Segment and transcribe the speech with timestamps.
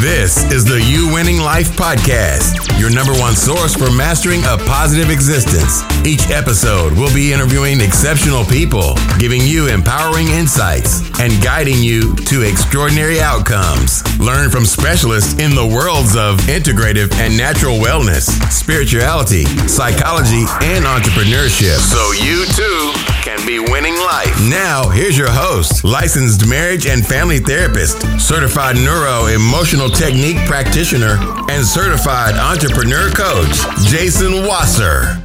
[0.00, 5.10] This is the You Winning Life Podcast, your number one source for mastering a positive
[5.10, 5.84] existence.
[6.06, 12.48] Each episode we'll be interviewing exceptional people, giving you empowering insights, and guiding you to
[12.48, 14.00] extraordinary outcomes.
[14.18, 21.76] Learn from specialists in the worlds of integrative and natural wellness, spirituality, psychology, and entrepreneurship.
[21.76, 24.32] So you too can be winning life.
[24.48, 31.16] Now, here's your host, licensed marriage and family therapist, certified neuro emotional technique practitioner,
[31.50, 33.56] and certified entrepreneur coach,
[33.86, 35.22] Jason Wasser.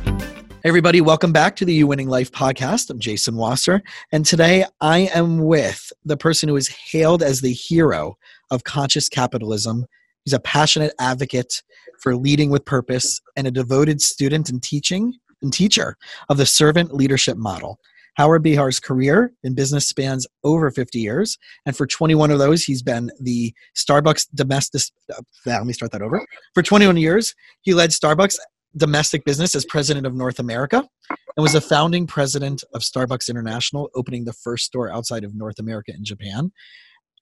[0.63, 2.89] Everybody, welcome back to the You Winning Life podcast.
[2.89, 3.81] I'm Jason Wasser,
[4.11, 8.17] and today I am with the person who is hailed as the hero
[8.51, 9.85] of conscious capitalism.
[10.23, 11.61] He's a passionate advocate
[11.99, 15.97] for leading with purpose and a devoted student and teaching and teacher
[16.29, 17.79] of the servant leadership model.
[18.15, 22.81] Howard Behar's career in business spans over 50 years, and for 21 of those, he's
[22.81, 24.81] been the Starbucks domestic.
[25.11, 26.25] Uh, let me start that over.
[26.53, 28.37] For 21 years, he led Starbucks
[28.77, 33.89] domestic business as president of North America and was a founding president of Starbucks International,
[33.95, 36.51] opening the first store outside of North America in Japan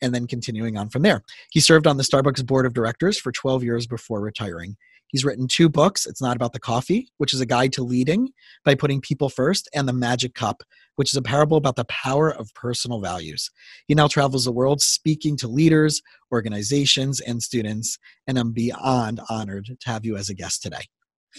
[0.02, 1.24] and then continuing on from there.
[1.52, 4.76] He served on the Starbucks board of directors for 12 years before retiring.
[5.08, 6.08] He's written two books.
[6.08, 8.30] It's Not About the Coffee, which is a guide to leading
[8.66, 10.64] by putting people first, and The Magic Cup,
[10.96, 13.50] which is a parable about the power of personal values.
[13.88, 19.66] He now travels the world speaking to leaders, organizations, and students, and I'm beyond honored
[19.66, 20.86] to have you as a guest today.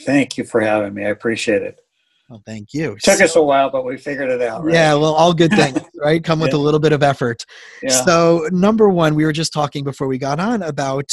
[0.04, 1.04] Thank you for having me.
[1.04, 1.80] I appreciate it.
[2.28, 2.96] Well, thank you.
[3.02, 4.64] Took so, us a while, but we figured it out.
[4.64, 4.74] Right?
[4.74, 6.24] Yeah, well, all good things, right?
[6.24, 6.58] Come with yeah.
[6.58, 7.44] a little bit of effort.
[7.82, 7.90] Yeah.
[8.04, 11.10] So, number one, we were just talking before we got on about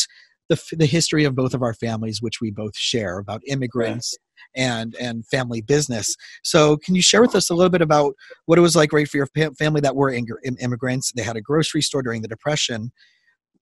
[0.52, 4.18] the, the history of both of our families, which we both share about immigrants
[4.56, 6.16] and and family business.
[6.44, 8.14] So, can you share with us a little bit about
[8.46, 11.14] what it was like, right, for your family that were immigrants?
[11.14, 12.92] They had a grocery store during the Depression.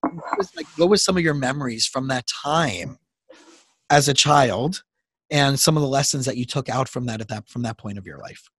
[0.02, 2.98] What was, like, what was some of your memories from that time
[3.92, 4.84] as a child,
[5.30, 7.78] and some of the lessons that you took out from that at that from that
[7.78, 8.49] point of your life?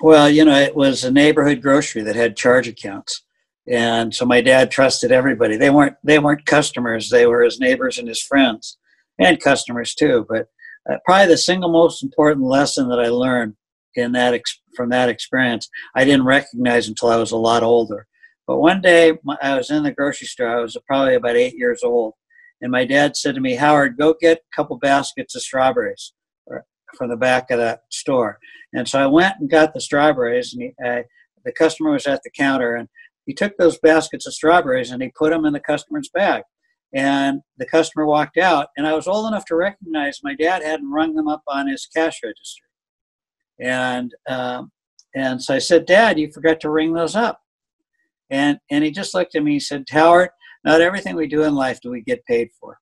[0.00, 3.22] Well, you know, it was a neighborhood grocery that had charge accounts
[3.68, 5.56] and so my dad trusted everybody.
[5.56, 7.10] They weren't they weren't customers.
[7.10, 8.78] They were his neighbors and his friends
[9.18, 10.24] and customers too.
[10.28, 10.48] But
[10.88, 13.54] uh, probably the single most important lesson that i learned
[13.94, 18.06] in that ex- from that experience i didn't recognize until i was a lot older.
[18.46, 20.58] But one day i was in the grocery store.
[20.58, 22.14] I was probably about eight years old.
[22.62, 26.12] And my dad said to me howard go get a couple baskets of strawberries
[26.52, 26.60] uh,
[26.96, 28.38] from the back of that store.
[28.72, 31.02] And so i went and got the strawberries and he, uh,
[31.44, 32.88] the customer was at the counter and
[33.26, 36.44] he took those baskets of strawberries and he put them in the customer's bag.
[36.94, 40.90] And the customer walked out, and I was old enough to recognize my dad hadn't
[40.90, 42.62] rung them up on his cash register.
[43.60, 44.70] And um,
[45.14, 47.40] and so I said, Dad, you forgot to ring those up.
[48.30, 49.54] And and he just looked at me.
[49.54, 50.30] He said, Howard,
[50.64, 52.78] not everything we do in life do we get paid for.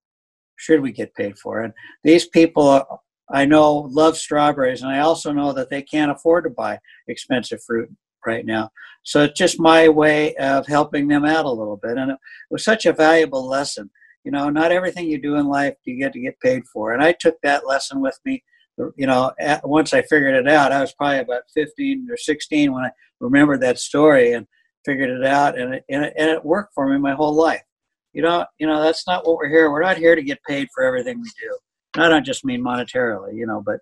[0.56, 1.62] Should we get paid for?
[1.62, 1.72] And
[2.04, 6.50] these people, I know, love strawberries, and I also know that they can't afford to
[6.50, 6.78] buy
[7.08, 7.88] expensive fruit
[8.26, 8.70] right now.
[9.04, 11.98] So it's just my way of helping them out a little bit.
[11.98, 12.18] And it
[12.50, 13.90] was such a valuable lesson.
[14.24, 16.94] You know, not everything you do in life you get to get paid for.
[16.94, 18.42] And I took that lesson with me.
[18.96, 22.72] You know, at, once I figured it out, I was probably about 15 or 16
[22.72, 22.90] when I
[23.20, 24.46] remembered that story and
[24.84, 25.58] figured it out.
[25.58, 27.62] And it, and it, and it worked for me my whole life.
[28.14, 29.70] You know, you know, that's not what we're here.
[29.70, 31.58] We're not here to get paid for everything we do.
[31.94, 33.80] And I don't just mean monetarily, you know, but,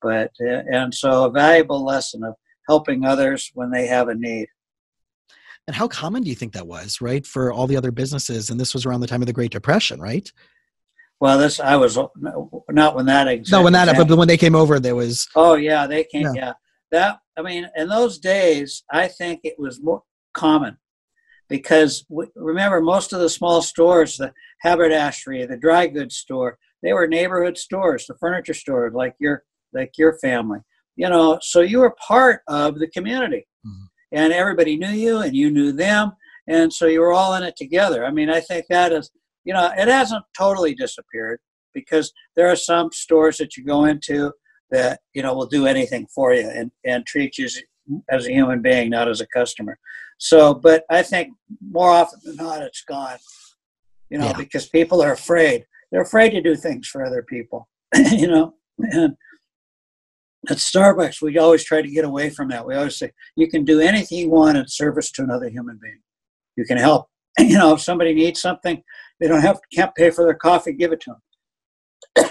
[0.00, 2.34] but, uh, and so a valuable lesson of
[2.68, 4.48] helping others when they have a need.
[5.66, 8.50] And how common do you think that was, right, for all the other businesses?
[8.50, 10.30] And this was around the time of the Great Depression, right?
[11.20, 13.56] Well, this I was not when that existed.
[13.56, 15.28] No, when that but when they came over, there was.
[15.36, 16.22] Oh yeah, they came.
[16.22, 16.32] Yeah.
[16.34, 16.52] yeah,
[16.90, 20.02] that I mean, in those days, I think it was more
[20.34, 20.78] common
[21.48, 27.06] because remember most of the small stores, the haberdashery, the dry goods store, they were
[27.06, 30.58] neighborhood stores, the furniture store, like your like your family
[30.96, 33.46] you know so you were part of the community.
[33.66, 33.84] Mm-hmm.
[34.12, 36.12] and everybody knew you and you knew them.
[36.48, 38.04] And so you were all in it together.
[38.04, 39.10] I mean i think that is
[39.44, 41.38] you know it hasn't totally disappeared
[41.74, 44.32] because there are some stores that you go into
[44.70, 47.48] that you know will do anything for you and, and treat you
[48.10, 49.78] as a human being not as a customer.
[50.18, 51.34] So but i think
[51.78, 53.18] more often than not it's gone
[54.10, 54.36] you know yeah.
[54.36, 55.64] because people are afraid.
[55.90, 57.68] They're afraid to do things for other people
[58.12, 58.54] you know?
[58.78, 59.16] and
[60.50, 62.66] at Starbucks, we always try to get away from that.
[62.66, 66.00] We always say, you can do anything you want in service to another human being.
[66.56, 67.08] You can help.
[67.38, 68.82] You know, if somebody needs something,
[69.18, 71.14] they don't have can't pay for their coffee, give it to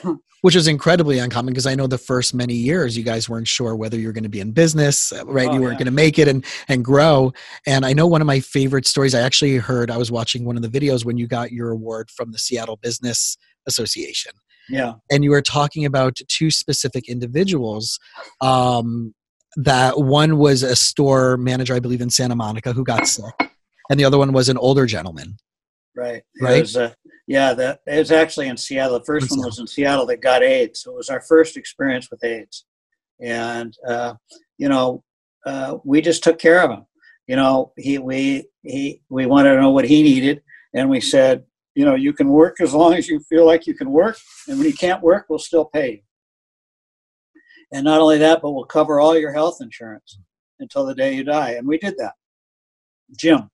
[0.04, 0.22] them.
[0.42, 3.76] which is incredibly uncommon because I know the first many years you guys weren't sure
[3.76, 5.48] whether you're going to be in business, uh, right?
[5.48, 5.80] Oh, you weren't yeah.
[5.80, 7.32] going to make it and and grow.
[7.66, 9.16] And I know one of my favorite stories.
[9.16, 12.10] I actually heard I was watching one of the videos when you got your award
[12.10, 13.38] from the Seattle Business
[13.68, 14.34] Association,
[14.72, 14.94] Yeah.
[15.12, 18.00] and you were talking about two specific individuals.
[18.40, 19.14] Um,
[19.58, 23.34] that one was a store manager, I believe, in Santa Monica who got sick,
[23.90, 25.36] and the other one was an older gentleman.
[25.96, 26.24] Right.
[26.42, 26.62] Right?
[26.62, 26.94] was, uh,
[27.28, 29.00] yeah, that it was actually in Seattle.
[29.00, 30.84] The first In one was in Seattle that got AIDS.
[30.84, 32.66] So it was our first experience with AIDS,
[33.20, 34.14] and uh,
[34.58, 35.04] you know,
[35.46, 36.86] uh, we just took care of him.
[37.28, 40.42] You know, he we he we wanted to know what he needed,
[40.74, 41.44] and we said,
[41.76, 44.58] you know, you can work as long as you feel like you can work, and
[44.58, 46.00] when you can't work, we'll still pay you.
[47.74, 50.20] And not only that, but we'll cover all your health insurance
[50.60, 51.52] until the day you die.
[51.52, 52.14] And we did that.
[53.18, 53.50] Jim.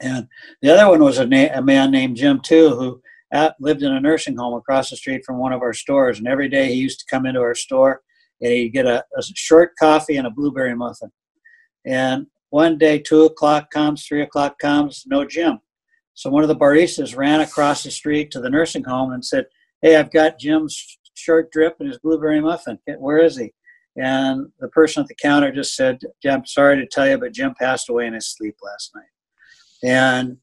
[0.00, 0.28] And
[0.62, 3.02] the other one was a, na- a man named Jim too, who
[3.32, 6.18] at, lived in a nursing home across the street from one of our stores.
[6.18, 8.02] And every day he used to come into our store
[8.40, 11.10] and he'd get a, a short coffee and a blueberry muffin.
[11.84, 15.58] And one day, two o'clock comes, three o'clock comes, no Jim.
[16.22, 19.46] So one of the baristas ran across the street to the nursing home and said,
[19.80, 22.78] "Hey, I've got Jim's short drip and his blueberry muffin.
[22.98, 23.52] Where is he?"
[23.96, 27.54] And the person at the counter just said, "I'm sorry to tell you, but Jim
[27.58, 29.10] passed away in his sleep last night."
[29.82, 30.36] And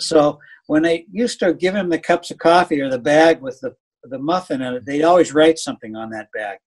[0.00, 3.60] so when they used to give him the cups of coffee or the bag with
[3.60, 6.58] the the muffin in it, they'd always write something on that bag.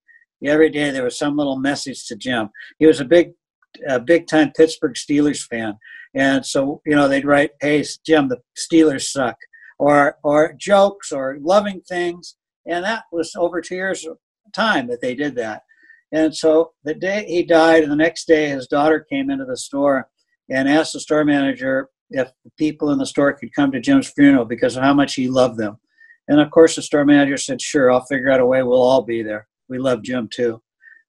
[0.46, 2.52] Every day there was some little message to Jim.
[2.80, 3.34] He was a big,
[3.86, 5.78] a big time Pittsburgh Steelers fan,
[6.16, 9.38] and so you know they'd write, "Hey Jim, the Steelers suck,"
[9.80, 14.18] or or jokes or loving things, and that was over two years of
[14.54, 15.64] time that they did that.
[16.12, 19.58] And so the day he died, and the next day his daughter came into the
[19.58, 20.10] store
[20.50, 24.10] and asked the store manager if the people in the store could come to Jim's
[24.10, 25.78] funeral because of how much he loved them.
[26.28, 28.64] And of course, the store manager said, Sure, I'll figure out a way.
[28.64, 29.48] We'll all be there.
[29.70, 30.62] We love Jim too.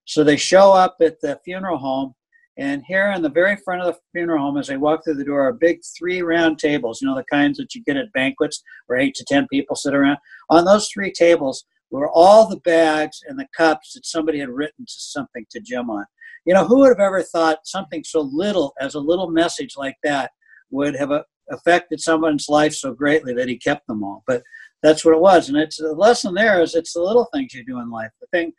[0.04, 2.14] So they show up at the funeral home.
[2.58, 5.24] And here in the very front of the funeral home, as they walk through the
[5.24, 8.62] door, are big three round tables, you know, the kinds that you get at banquets
[8.86, 10.16] where eight to 10 people sit around.
[10.48, 14.86] On those three tables were all the bags and the cups that somebody had written
[14.86, 16.06] to something to Jim on.
[16.46, 19.96] You know, who would have ever thought something so little as a little message like
[20.02, 20.30] that
[20.70, 24.22] would have uh, affected someone's life so greatly that he kept them all?
[24.26, 24.42] But
[24.82, 25.48] that's what it was.
[25.48, 28.26] And it's the lesson there is it's the little things you do in life, the
[28.28, 28.52] thing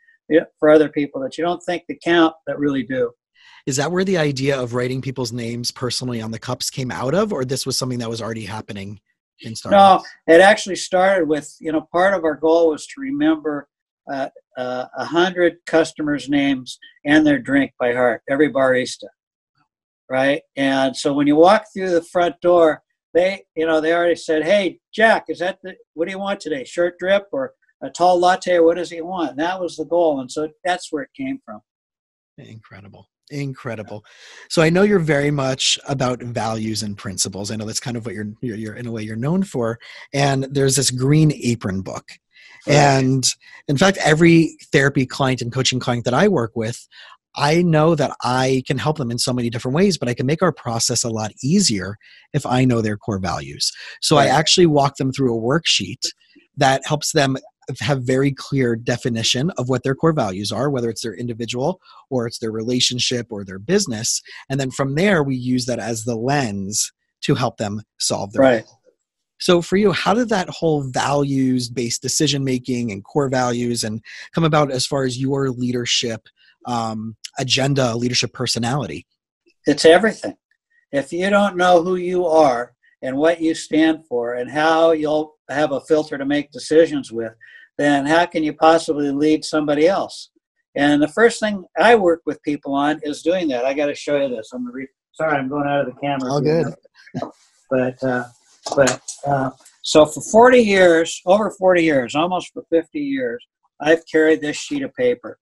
[0.59, 3.11] for other people that you don't think that count that really do.
[3.67, 7.13] Is that where the idea of writing people's names personally on the cups came out
[7.13, 9.01] of, or this was something that was already happening
[9.41, 9.71] in Starbucks?
[9.71, 13.67] No, it actually started with you know part of our goal was to remember
[14.09, 19.09] uh, uh, a hundred customers' names and their drink by heart, every barista,
[20.09, 20.41] right?
[20.55, 22.81] And so when you walk through the front door,
[23.13, 26.39] they you know they already said, "Hey, Jack, is that the, what do you want
[26.39, 26.63] today?
[26.63, 27.51] Short drip or
[27.83, 30.47] a tall latte, or what does he want?" And that was the goal, and so
[30.63, 31.59] that's where it came from.
[32.37, 33.09] Incredible.
[33.29, 34.06] Incredible.
[34.50, 37.51] So I know you're very much about values and principles.
[37.51, 39.79] I know that's kind of what you're, you're, you're in a way you're known for.
[40.13, 42.12] And there's this green apron book.
[42.68, 43.25] And
[43.68, 46.88] in fact, every therapy client and coaching client that I work with,
[47.35, 50.25] I know that I can help them in so many different ways, but I can
[50.25, 51.97] make our process a lot easier
[52.33, 53.71] if I know their core values.
[54.01, 56.07] So I actually walk them through a worksheet
[56.57, 57.38] that helps them
[57.79, 62.27] have very clear definition of what their core values are, whether it's their individual or
[62.27, 64.21] it's their relationship or their business.
[64.49, 66.91] And then from there, we use that as the lens
[67.21, 68.65] to help them solve their Right.
[69.39, 74.01] so for you, how did that whole values based decision making and core values and
[74.33, 76.27] come about as far as your leadership
[76.65, 79.06] um, agenda, leadership personality?
[79.65, 80.37] It's everything.
[80.92, 85.36] If you don't know who you are and what you stand for and how you'll
[85.49, 87.33] have a filter to make decisions with,
[87.77, 90.30] then how can you possibly lead somebody else?
[90.75, 93.66] And the first thing I work with people on is doing that.
[93.66, 94.51] I got to show you this.
[94.54, 96.31] I'm re- sorry, I'm going out of the camera.
[96.31, 96.68] All good.
[97.69, 98.25] But uh,
[98.75, 99.49] but uh,
[99.81, 103.45] so for 40 years, over 40 years, almost for 50 years,
[103.80, 105.39] I've carried this sheet of paper.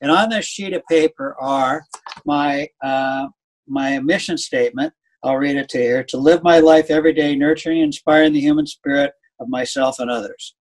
[0.00, 1.84] And on this sheet of paper are
[2.24, 3.28] my uh,
[3.66, 4.92] my mission statement.
[5.22, 8.32] I'll read it to you here: to live my life every day, nurturing and inspiring
[8.32, 10.54] the human spirit of myself and others.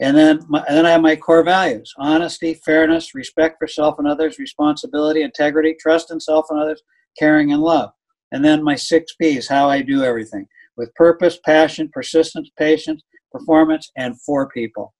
[0.00, 3.98] And then, my, and then I have my core values: honesty, fairness, respect for self
[3.98, 6.82] and others, responsibility, integrity, trust in self and others,
[7.18, 7.90] caring and love.
[8.32, 13.02] And then my six P's: how I do everything with purpose, passion, persistence, patience,
[13.32, 14.94] performance, and for people.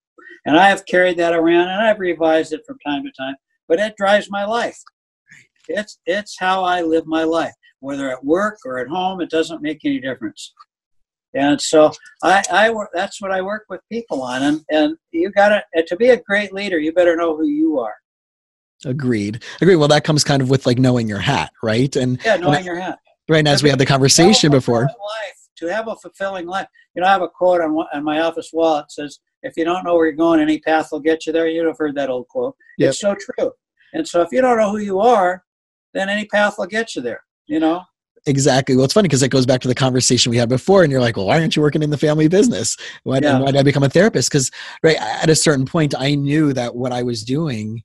[0.47, 3.37] And I have carried that around, and I've revised it from time to time.
[3.69, 4.79] But it drives my life.
[5.69, 9.21] It's it's how I live my life, whether at work or at home.
[9.21, 10.53] It doesn't make any difference.
[11.35, 11.93] And so
[12.23, 14.43] I, I that's what I work with people on.
[14.43, 17.79] And, and you got to, to be a great leader, you better know who you
[17.79, 17.95] are.
[18.85, 19.43] Agreed.
[19.61, 19.77] Agreed.
[19.77, 21.95] Well, that comes kind of with like knowing your hat, right?
[21.97, 22.99] And yeah, knowing your hat.
[23.29, 23.39] Right.
[23.39, 24.83] And as we had the conversation before.
[24.83, 26.69] Life, to have a fulfilling life.
[26.95, 28.79] You know, I have a quote on, on my office wall.
[28.79, 31.49] It says, if you don't know where you're going, any path will get you there.
[31.49, 32.57] You've heard that old quote.
[32.79, 32.89] Yep.
[32.89, 33.53] It's so true.
[33.93, 35.45] And so if you don't know who you are,
[35.95, 37.83] then any path will get you there, you know?
[38.27, 38.77] Exactly.
[38.77, 41.01] Well, it's funny because it goes back to the conversation we had before, and you're
[41.01, 42.77] like, "Well, why aren't you working in the family business?
[43.05, 43.39] Why, yeah.
[43.39, 44.51] why did I become a therapist?" Because
[44.83, 47.83] right at a certain point, I knew that what I was doing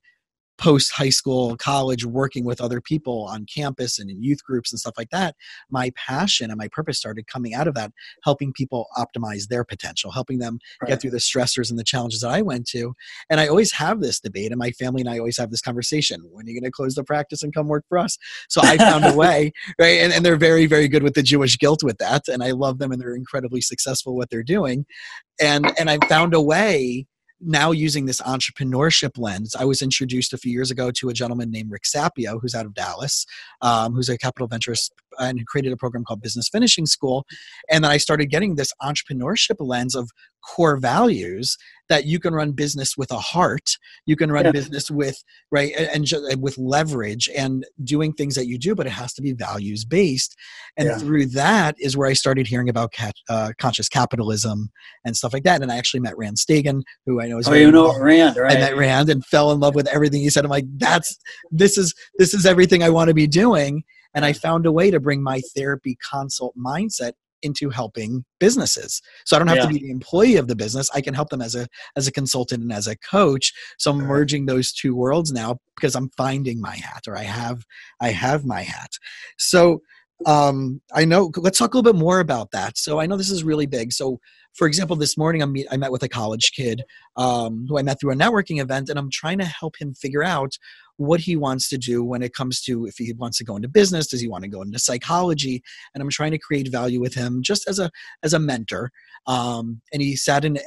[0.58, 4.78] post high school, college, working with other people on campus and in youth groups and
[4.78, 5.34] stuff like that,
[5.70, 7.92] my passion and my purpose started coming out of that,
[8.22, 10.88] helping people optimize their potential, helping them right.
[10.88, 12.94] get through the stressors and the challenges that I went to.
[13.30, 16.20] And I always have this debate, and my family and I always have this conversation
[16.30, 18.16] when are you going to close the practice and come work for us?
[18.48, 20.00] So I found a way, right?
[20.00, 22.28] And, and they're very, very good with the Jewish guilt with that.
[22.28, 24.86] And I love them, and they're incredibly successful what they're doing.
[25.40, 27.06] And, and I found a way
[27.44, 31.50] now using this entrepreneurship lens, I was introduced a few years ago to a gentleman
[31.50, 33.26] named Rick Sapio, who's out of Dallas,
[33.60, 37.24] um, who's a capital ventures and created a program called Business Finishing School.
[37.70, 40.10] And then I started getting this entrepreneurship lens of
[40.44, 41.56] core values
[41.88, 43.76] that you can run business with a heart.
[44.06, 44.52] You can run yeah.
[44.52, 48.90] business with right and, and, with leverage and doing things that you do but it
[48.90, 50.34] has to be values based
[50.76, 50.98] and yeah.
[50.98, 52.92] through that is where i started hearing about
[53.28, 54.70] uh, conscious capitalism
[55.04, 55.62] and stuff like that.
[55.62, 58.56] And i actually met rand stagen who i know is oh you know rand right
[58.56, 60.44] i met rand and fell in love with everything he said.
[60.44, 61.16] I'm like that's
[61.50, 63.84] this is this is everything i want to be doing.
[64.14, 67.12] And i found a way to bring my therapy consult mindset
[67.44, 69.00] into helping businesses.
[69.24, 69.66] So i don't have yeah.
[69.66, 70.90] to be the employee of the business.
[70.94, 73.52] I can help them as a as a consultant and as a coach.
[73.78, 77.64] So i'm merging those two worlds now because i'm finding my hat or i have
[78.00, 78.90] i have my hat.
[79.38, 79.80] So
[80.26, 82.78] um i know let's talk a little bit more about that.
[82.78, 83.92] So i know this is really big.
[83.92, 84.20] So
[84.54, 86.82] for example this morning i meet, I met with a college kid
[87.16, 90.22] um, who i met through a networking event and i'm trying to help him figure
[90.22, 90.56] out
[90.96, 93.68] what he wants to do when it comes to if he wants to go into
[93.68, 95.62] business does he want to go into psychology?
[95.94, 97.90] And i'm trying to create value with him just as a
[98.22, 98.90] as a mentor.
[99.26, 100.58] Um, and he sat in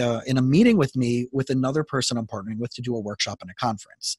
[0.00, 3.00] uh, in a meeting with me with another person i'm partnering with to do a
[3.00, 4.16] workshop and a conference.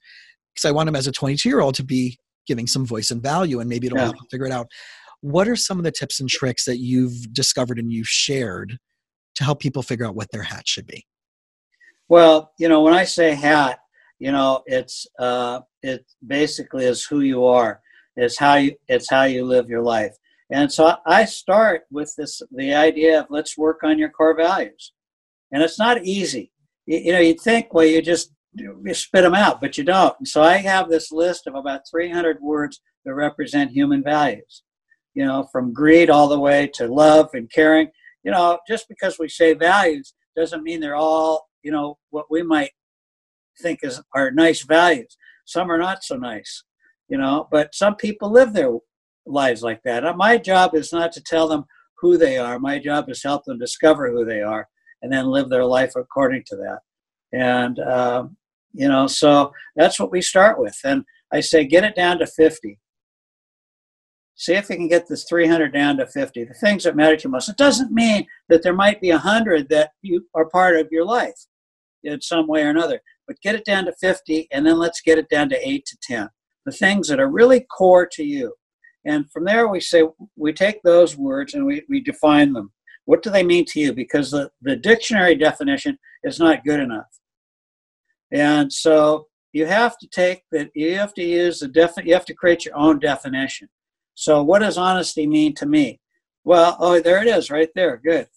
[0.54, 2.18] Because i want him as a 22 year old to be
[2.48, 4.06] giving some voice and value and maybe it'll yeah.
[4.06, 4.68] help figure it out.
[5.22, 8.78] What are some of the tips and tricks that you've discovered and you've shared
[9.36, 11.06] to help people figure out what their hat should be?
[12.10, 13.80] Well you know when i say hat
[14.20, 17.82] you know it's uh, it basically is who you are.
[18.16, 20.16] It's how you it's how you live your life.
[20.52, 24.94] And so i start with this the idea of let's work on your core values.
[25.52, 26.52] And it's not easy.
[26.86, 28.32] You, you know you'd think well you just
[28.94, 32.82] spit them out but you don't so i have this list of about 300 words
[33.06, 34.64] that represent human values
[35.14, 37.90] you know from greed all the way to love and caring
[38.24, 42.44] you know just because we say values doesn't mean they're all you know what we
[42.44, 42.72] might
[43.62, 45.18] think is are nice values.
[45.46, 46.64] Some are not so nice,
[47.08, 47.48] you know.
[47.52, 48.72] But some people live their
[49.26, 50.06] lives like that.
[50.06, 51.66] Uh, my job is not to tell them
[51.98, 52.60] who they are.
[52.60, 54.68] My job is to help them discover who they are
[55.02, 56.80] and then live their life according to that.
[57.34, 58.38] And um,
[58.74, 60.78] you know, so that's what we start with.
[60.84, 62.80] And I say, get it down to fifty.
[64.36, 66.46] See if you can get this 300 down to 50.
[66.46, 67.48] The things that matter to you most.
[67.48, 71.46] It doesn't mean that there might be 100 that you are part of your life
[72.04, 75.18] in some way or another but get it down to 50 and then let's get
[75.18, 76.30] it down to 8 to 10
[76.66, 78.54] the things that are really core to you
[79.06, 80.04] and from there we say
[80.36, 82.72] we take those words and we, we define them
[83.06, 87.08] what do they mean to you because the, the dictionary definition is not good enough
[88.32, 92.26] and so you have to take that you have to use the defi- you have
[92.26, 93.68] to create your own definition
[94.16, 96.00] so what does honesty mean to me
[96.44, 98.28] well oh there it is right there good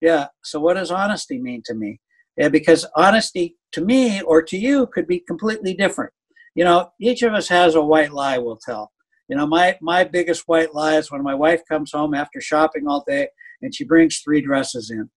[0.00, 2.00] yeah so what does honesty mean to me
[2.36, 6.12] yeah, because honesty to me or to you could be completely different.
[6.54, 8.92] You know, each of us has a white lie we'll tell.
[9.28, 12.86] You know, my, my biggest white lie is when my wife comes home after shopping
[12.86, 13.28] all day
[13.62, 15.10] and she brings three dresses in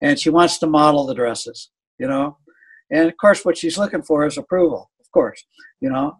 [0.00, 2.38] and she wants to model the dresses, you know.
[2.92, 5.44] And of course, what she's looking for is approval, of course.
[5.80, 6.18] You know,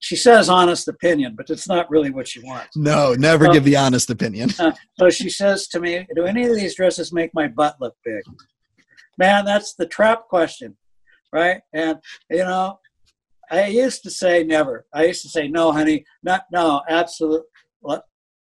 [0.00, 2.76] she says honest opinion, but it's not really what she wants.
[2.76, 4.50] No, never so, give the honest opinion.
[4.58, 7.94] Uh, so she says to me, Do any of these dresses make my butt look
[8.04, 8.22] big?
[9.18, 10.76] Man, that's the trap question
[11.34, 11.60] right?
[11.74, 11.98] And
[12.30, 12.78] you know,
[13.50, 14.86] I used to say never.
[14.94, 17.48] I used to say no, honey, not no, absolutely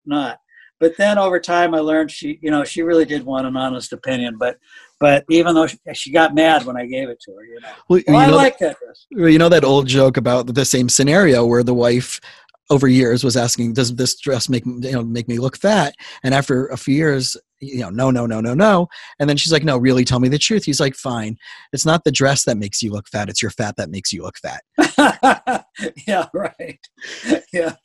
[0.05, 0.37] not.
[0.79, 3.93] But then over time, I learned she, you know, she really did want an honest
[3.93, 4.37] opinion.
[4.37, 4.57] But,
[5.03, 7.67] but even though she, she got mad when I gave it to her, you know,
[7.89, 9.05] well, well you I know like that, dress.
[9.11, 12.21] You know that old joke about the same scenario where the wife
[12.69, 15.93] over years was asking, "Does this dress make you know make me look fat?"
[16.23, 18.87] And after a few years, you know, no, no, no, no, no.
[19.19, 20.63] And then she's like, no, really tell me the truth.
[20.63, 21.37] He's like, fine.
[21.73, 23.29] It's not the dress that makes you look fat.
[23.29, 24.63] It's your fat that makes you look fat.
[26.07, 26.79] yeah, right.
[27.53, 27.75] Yeah.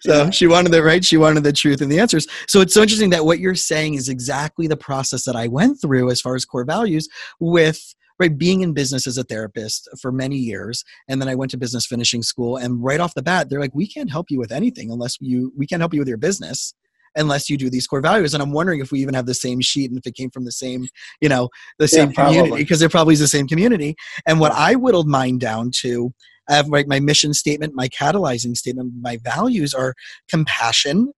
[0.00, 1.04] So she wanted the right.
[1.04, 2.26] She wanted the truth and the answers.
[2.48, 5.80] So it's so interesting that what you're saying is exactly the process that I went
[5.80, 7.08] through as far as core values
[7.38, 11.50] with right being in business as a therapist for many years and then i went
[11.50, 14.38] to business finishing school and right off the bat they're like we can't help you
[14.38, 16.74] with anything unless you we can't help you with your business
[17.16, 19.60] unless you do these core values and i'm wondering if we even have the same
[19.60, 20.86] sheet and if it came from the same
[21.20, 21.48] you know
[21.78, 23.96] the same yeah, community because it probably is the same community
[24.26, 26.12] and what i whittled mine down to
[26.50, 29.94] I have like my mission statement, my catalyzing statement, my values are
[30.28, 31.12] compassion.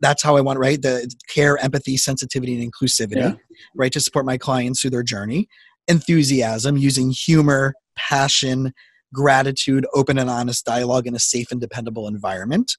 [0.00, 0.80] That's how I want, right?
[0.80, 3.34] The care, empathy, sensitivity, and inclusivity, yeah.
[3.76, 3.92] right?
[3.92, 5.48] To support my clients through their journey
[5.88, 8.72] enthusiasm, using humor, passion,
[9.12, 12.76] gratitude, open and honest dialogue in a safe and dependable environment,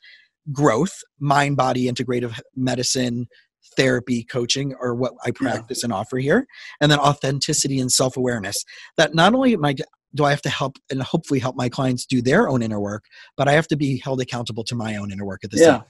[0.51, 3.27] growth, mind body integrative medicine,
[3.75, 5.87] therapy, coaching, or what I practice yeah.
[5.87, 6.45] and offer here,
[6.81, 8.63] and then authenticity and self awareness.
[8.97, 9.75] That not only am I
[10.15, 13.05] do I have to help and hopefully help my clients do their own inner work,
[13.37, 15.65] but I have to be held accountable to my own inner work at the yeah.
[15.65, 15.87] same time.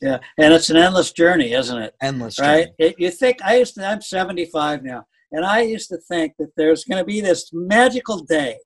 [0.00, 1.94] Yeah, and it's an endless journey, isn't it?
[2.00, 2.68] Endless, right?
[2.78, 3.86] It, you think I used to?
[3.86, 5.04] I'm 75 now.
[5.32, 8.56] And I used to think that there's going to be this magical day,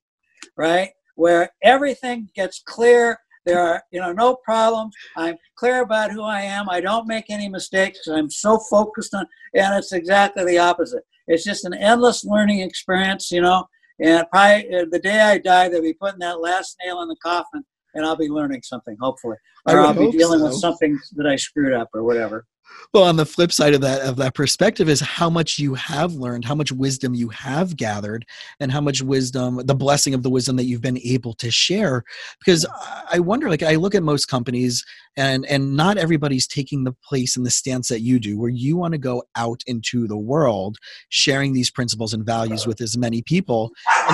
[0.56, 3.18] right, where everything gets clear.
[3.44, 4.94] There are, you know, no problems.
[5.16, 6.70] I'm clear about who I am.
[6.70, 9.26] I don't make any mistakes I'm so focused on.
[9.54, 11.02] And it's exactly the opposite.
[11.26, 13.66] It's just an endless learning experience, you know.
[14.00, 17.64] And probably the day I die, they'll be putting that last nail in the coffin,
[17.94, 19.36] and I'll be learning something, hopefully,
[19.68, 20.46] or I'll be dealing so.
[20.46, 22.46] with something that I screwed up or whatever.
[22.92, 26.14] Well on the flip side of that of that perspective is how much you have
[26.14, 28.24] learned how much wisdom you have gathered
[28.60, 32.04] and how much wisdom the blessing of the wisdom that you've been able to share.
[32.38, 32.66] Because
[33.10, 34.84] i wonder like i look at most companies
[35.16, 38.76] and and not everybody's taking the place and the stance that you do where you
[38.76, 40.78] want to go out into the world
[41.08, 43.70] sharing these principles and values with as many people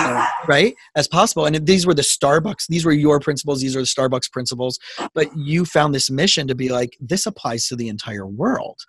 [0.47, 1.47] right as possible.
[1.47, 4.78] And these were the starbucks these were your principles these are the starbucks principles
[5.14, 8.80] but you found this mission to be like this applies to the entire world.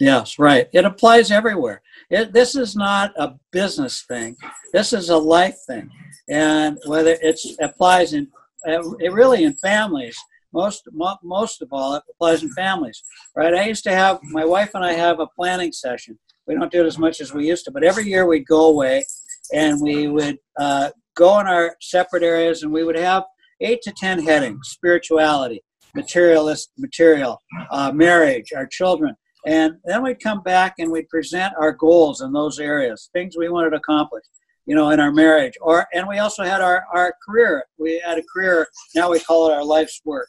[0.00, 0.68] Yes right.
[0.72, 1.82] It applies everywhere.
[2.10, 4.36] It, this is not a business thing.
[4.72, 5.90] This is a life thing.
[6.28, 8.28] And whether it applies in
[8.66, 10.16] uh, it really in families
[10.52, 10.88] most
[11.22, 13.02] most of all it applies in families
[13.36, 16.72] right i used to have my wife and i have a planning session we don't
[16.72, 19.04] do it as much as we used to but every year we'd go away
[19.52, 23.24] and we would uh, go in our separate areas and we would have
[23.60, 25.62] eight to ten headings spirituality
[25.94, 27.38] materialist material
[27.70, 29.14] uh, marriage our children
[29.46, 33.48] and then we'd come back and we'd present our goals in those areas things we
[33.48, 34.24] wanted to accomplish
[34.68, 35.54] you know, in our marriage.
[35.62, 37.64] Or and we also had our, our career.
[37.78, 40.28] We had a career, now we call it our life's work.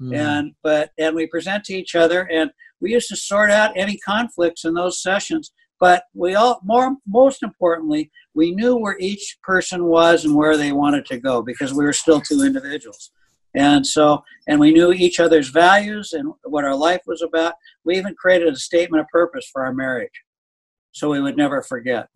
[0.00, 0.16] Mm.
[0.16, 3.98] And but and we present to each other and we used to sort out any
[3.98, 5.52] conflicts in those sessions.
[5.78, 10.72] But we all more most importantly, we knew where each person was and where they
[10.72, 13.10] wanted to go because we were still two individuals.
[13.54, 17.54] And so, and we knew each other's values and what our life was about.
[17.84, 20.12] We even created a statement of purpose for our marriage
[20.92, 22.08] so we would never forget.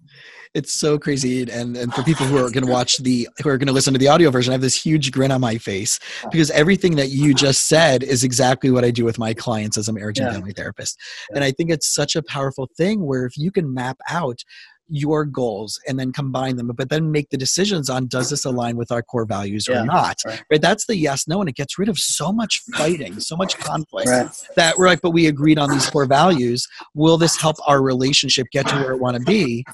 [0.55, 3.59] It's so crazy, and and for people who are going to watch the who are
[3.59, 5.99] going to listen to the audio version, I have this huge grin on my face
[6.31, 9.89] because everything that you just said is exactly what I do with my clients as
[9.89, 10.27] a marriage yeah.
[10.27, 10.99] and family therapist,
[11.31, 11.37] yeah.
[11.37, 14.43] and I think it's such a powerful thing where if you can map out
[14.89, 18.77] your goals and then combine them but then make the decisions on does this align
[18.77, 20.43] with our core values yeah, or not right.
[20.51, 20.61] right.
[20.61, 24.09] that's the yes no and it gets rid of so much fighting so much conflict
[24.09, 24.29] right.
[24.57, 28.47] that we're like but we agreed on these core values will this help our relationship
[28.53, 29.65] get to where it want to be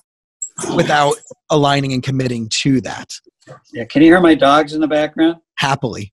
[0.77, 1.15] without
[1.51, 3.13] aligning and committing to that
[3.73, 6.13] yeah can you hear my dogs in the background happily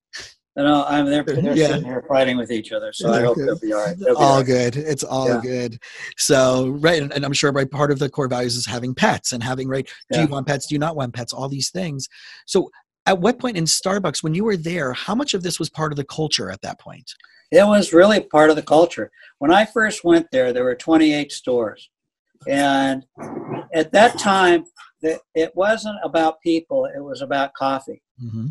[0.63, 1.67] no, I'm they're, they're yeah.
[1.67, 3.97] sitting here fighting with each other, so I hope they'll be all right.
[3.97, 4.45] Be all, all right.
[4.45, 4.75] good.
[4.75, 5.41] It's all yeah.
[5.41, 5.79] good.
[6.17, 9.33] So right, and, and, I'm sure right part of the core values is having pets
[9.33, 9.85] and having right.
[10.11, 10.25] Do yeah.
[10.25, 10.65] you want pets?
[10.65, 11.31] Do you not want pets?
[11.31, 12.07] All these things.
[12.47, 12.71] So
[13.05, 15.91] at what point in Starbucks, when you were there, how much of this was part
[15.91, 17.09] of the culture at that point?
[17.51, 19.11] It was really part of the culture.
[19.37, 21.89] When I first went there, there were 28 stores,
[22.47, 23.05] and
[23.73, 24.65] at that time,
[25.01, 28.01] it wasn't about people; it was about coffee.
[28.21, 28.47] Mm-hmm.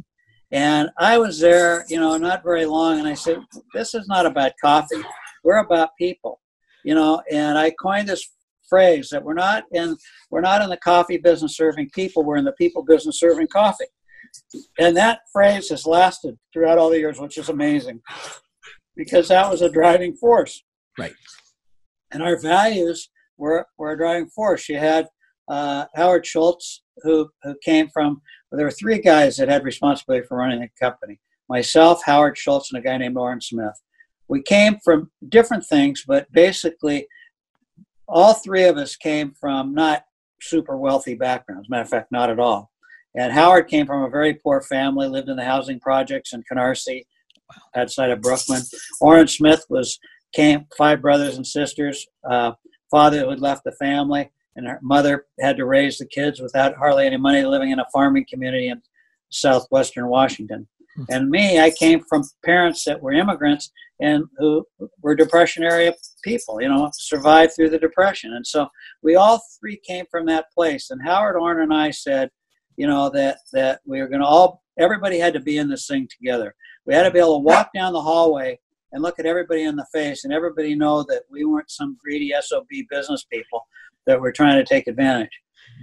[0.53, 3.39] And I was there, you know, not very long, and I said,
[3.75, 5.03] "This is not about coffee.
[5.43, 6.41] We're about people."
[6.85, 8.31] You know, and I coined this
[8.69, 9.97] phrase that we're not in
[10.31, 12.25] we're not in the coffee business serving people.
[12.25, 13.87] We're in the people business serving coffee.
[14.79, 18.03] And that phrase has lasted throughout all the years, which is amazing,
[18.97, 20.63] because that was a driving force.
[20.99, 21.15] Right.
[22.13, 24.69] And our values were were a driving force.
[24.69, 25.09] You had
[25.49, 30.27] uh, Howard Schultz, who who came from well, there were three guys that had responsibility
[30.27, 33.81] for running the company myself, Howard Schultz, and a guy named Orin Smith.
[34.29, 37.07] We came from different things, but basically,
[38.09, 40.05] all three of us came from not
[40.41, 41.69] super wealthy backgrounds.
[41.69, 42.71] Matter of fact, not at all.
[43.15, 47.05] And Howard came from a very poor family, lived in the housing projects in Canarsie,
[47.75, 48.63] outside of Brooklyn.
[49.01, 49.99] Orin Smith was
[50.35, 52.07] came five brothers and sisters.
[52.29, 52.53] Uh,
[52.91, 56.75] father who had left the family, and her mother had to raise the kids without
[56.75, 58.81] hardly any money, living in a farming community in
[59.29, 60.67] southwestern Washington.
[60.97, 61.05] Hmm.
[61.11, 64.67] And me, I came from parents that were immigrants and who
[65.03, 68.33] were depression area people, you know, survived through the depression.
[68.35, 68.67] And so
[69.03, 70.91] we all three came from that place.
[70.91, 72.31] And Howard Orin and I said,
[72.77, 75.87] you know, that that we were going to all everybody had to be in this
[75.87, 76.55] thing together.
[76.85, 78.59] We had to be able to walk down the hallway
[78.93, 82.33] and look at everybody in the face and everybody know that we weren't some greedy
[82.41, 83.67] SOB business people
[84.07, 85.31] that were trying to take advantage.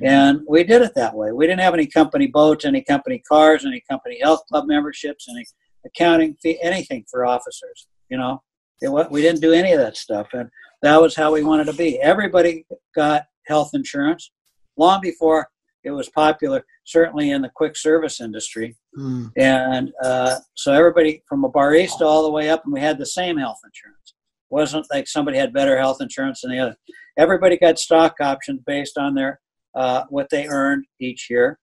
[0.02, 1.32] And we did it that way.
[1.32, 5.46] We didn't have any company boats, any company cars, any company health club memberships, any
[5.86, 7.88] accounting fee, anything for officers.
[8.10, 8.42] You know,
[8.82, 10.50] it, we didn't do any of that stuff, and
[10.82, 12.00] that was how we wanted to be.
[12.00, 14.32] Everybody got health insurance
[14.78, 15.48] long before
[15.84, 18.76] it was popular, certainly in the quick service industry.
[18.98, 19.32] Mm.
[19.38, 23.06] And uh, so everybody from a barista all the way up, and we had the
[23.06, 24.13] same health insurance.
[24.54, 26.76] Wasn't like somebody had better health insurance than the other.
[27.18, 29.42] Everybody got stock options based on their
[29.74, 31.58] uh, what they earned each year,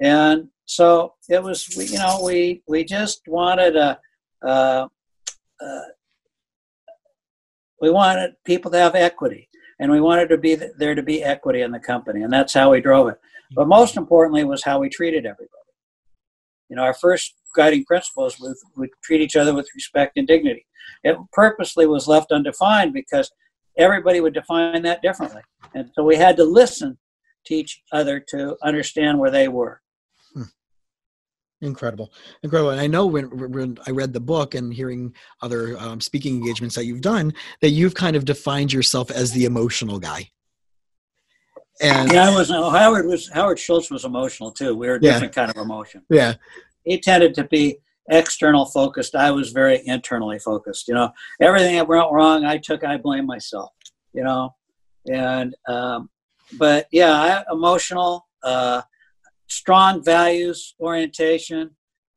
[0.00, 1.68] and so it was.
[1.76, 3.96] You know, we we just wanted a.
[4.44, 4.88] Uh,
[5.64, 5.80] uh,
[7.80, 11.60] we wanted people to have equity, and we wanted to be there to be equity
[11.60, 13.20] in the company, and that's how we drove it.
[13.54, 15.48] But most importantly was how we treated everybody.
[16.68, 18.36] You know, our first guiding principles
[18.76, 20.66] we treat each other with respect and dignity.
[21.04, 23.30] It purposely was left undefined because
[23.78, 25.42] everybody would define that differently.
[25.74, 26.98] And so we had to listen
[27.46, 29.80] to each other to understand where they were.
[30.34, 30.42] Hmm.
[31.60, 32.12] Incredible,
[32.42, 32.70] incredible.
[32.70, 36.74] And I know when, when I read the book and hearing other um, speaking engagements
[36.76, 40.28] that you've done, that you've kind of defined yourself as the emotional guy.
[41.80, 44.74] And yeah, I was Howard was Howard Schultz was emotional too.
[44.76, 45.46] We were a different yeah.
[45.46, 46.02] kind of emotion.
[46.10, 46.34] Yeah,
[46.84, 47.78] he tended to be
[48.10, 49.14] external focused.
[49.14, 50.88] I was very internally focused.
[50.88, 53.70] You know, everything that went wrong, I took, I blame myself.
[54.12, 54.54] You know,
[55.10, 56.10] and um,
[56.58, 58.82] but yeah, I, emotional, uh,
[59.48, 61.70] strong values orientation,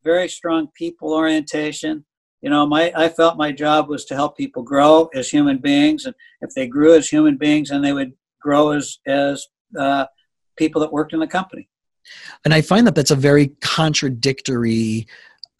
[0.03, 2.05] very strong people orientation.
[2.41, 6.05] You know, my I felt my job was to help people grow as human beings,
[6.05, 9.47] and if they grew as human beings, then they would grow as as
[9.79, 10.05] uh,
[10.57, 11.67] people that worked in the company.
[12.43, 15.07] And I find that that's a very contradictory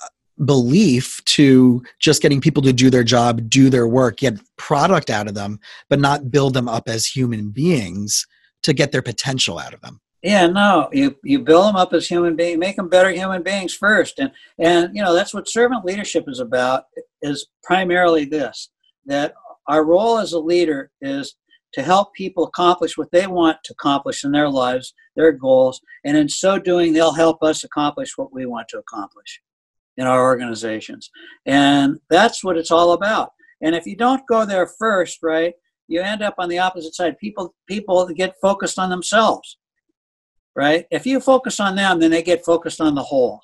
[0.03, 0.07] uh,
[0.45, 5.27] belief to just getting people to do their job, do their work, get product out
[5.27, 8.25] of them, but not build them up as human beings
[8.63, 10.01] to get their potential out of them.
[10.25, 13.75] Yeah, no, you you build them up as human beings, make them better human beings
[13.75, 16.85] first, and and you know that's what servant leadership is about.
[17.21, 18.69] Is primarily this
[19.05, 19.35] that
[19.67, 21.35] our role as a leader is
[21.75, 26.15] to help people accomplish what they want to accomplish in their lives, their goals, and
[26.15, 29.41] in so doing, they'll help us accomplish what we want to accomplish
[29.97, 31.11] in our organizations.
[31.45, 33.31] And that's what it's all about.
[33.61, 35.53] And if you don't go there first, right,
[35.89, 37.17] you end up on the opposite side.
[37.19, 39.57] People people get focused on themselves.
[40.55, 40.85] Right?
[40.91, 43.41] If you focus on them, then they get focused on the whole.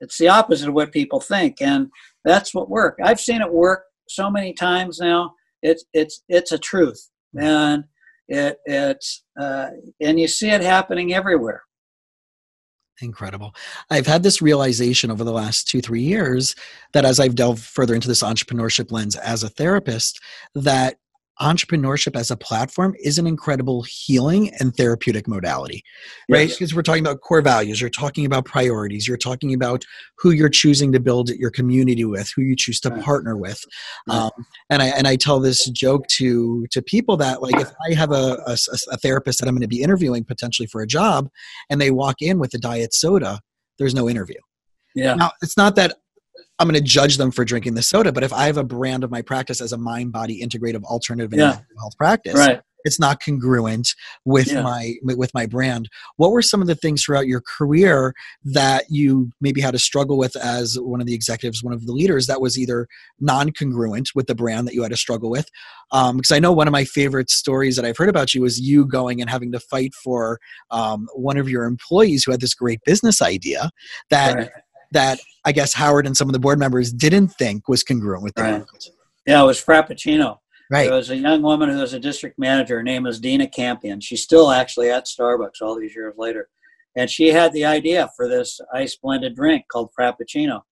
[0.00, 1.88] It's the opposite of what people think, and
[2.22, 2.98] that's what work.
[3.02, 5.32] I've seen it work so many times now.
[5.62, 7.84] It's it's it's a truth and
[8.28, 9.68] it it's uh,
[10.00, 11.62] and you see it happening everywhere.
[13.02, 13.54] Incredible.
[13.90, 16.54] I've had this realization over the last two three years
[16.92, 20.20] that as i've delved further into this entrepreneurship lens as a therapist
[20.54, 20.96] that
[21.40, 25.82] entrepreneurship as a platform is an incredible healing and therapeutic modality
[26.28, 26.48] right?
[26.48, 26.74] Because yes.
[26.74, 29.84] we're talking about core values you're talking about priorities you're talking about
[30.18, 33.62] who you're choosing to build your community with who you choose to partner with.
[34.08, 34.30] Um,
[34.70, 38.12] and i and i tell this joke to to people that like if i have
[38.12, 38.56] a, a,
[38.92, 41.28] a therapist that i'm going to be interviewing potentially for a job
[41.70, 43.40] and they walk in with a diet soda
[43.78, 44.38] there's no interview.
[44.94, 45.14] Yeah.
[45.14, 45.96] Now it's not that
[46.58, 48.12] I'm going to judge them for drinking the soda.
[48.12, 51.32] But if I have a brand of my practice as a mind body integrative alternative
[51.36, 51.58] yeah.
[51.78, 52.60] health practice, right.
[52.84, 53.88] it's not congruent
[54.24, 54.62] with yeah.
[54.62, 55.88] my with my brand.
[56.16, 60.16] What were some of the things throughout your career that you maybe had to struggle
[60.16, 62.86] with as one of the executives, one of the leaders that was either
[63.18, 65.48] non-congruent with the brand that you had to struggle with?
[65.90, 68.60] Um, because I know one of my favorite stories that I've heard about you was
[68.60, 70.38] you going and having to fight for
[70.70, 73.70] um, one of your employees who had this great business idea
[74.10, 74.36] that.
[74.36, 74.50] Right
[74.94, 78.32] that I guess Howard and some of the board members didn't think was congruent with
[78.38, 78.64] right.
[79.26, 80.38] Yeah, it was Frappuccino.
[80.70, 80.88] Right.
[80.88, 82.78] There was a young woman who was a district manager.
[82.78, 84.00] Her name was Dina Campion.
[84.00, 86.48] She's still actually at Starbucks all these years later.
[86.96, 90.62] And she had the idea for this ice blended drink called Frappuccino.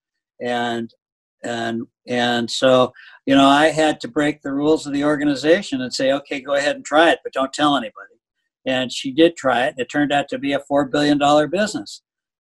[0.40, 0.92] And
[1.44, 2.92] and and so
[3.26, 6.54] you know I had to break the rules of the organization and say, okay, go
[6.54, 8.08] ahead and try it, but don't tell anybody.
[8.64, 9.74] And she did try it.
[9.76, 12.02] It turned out to be a four billion dollar business,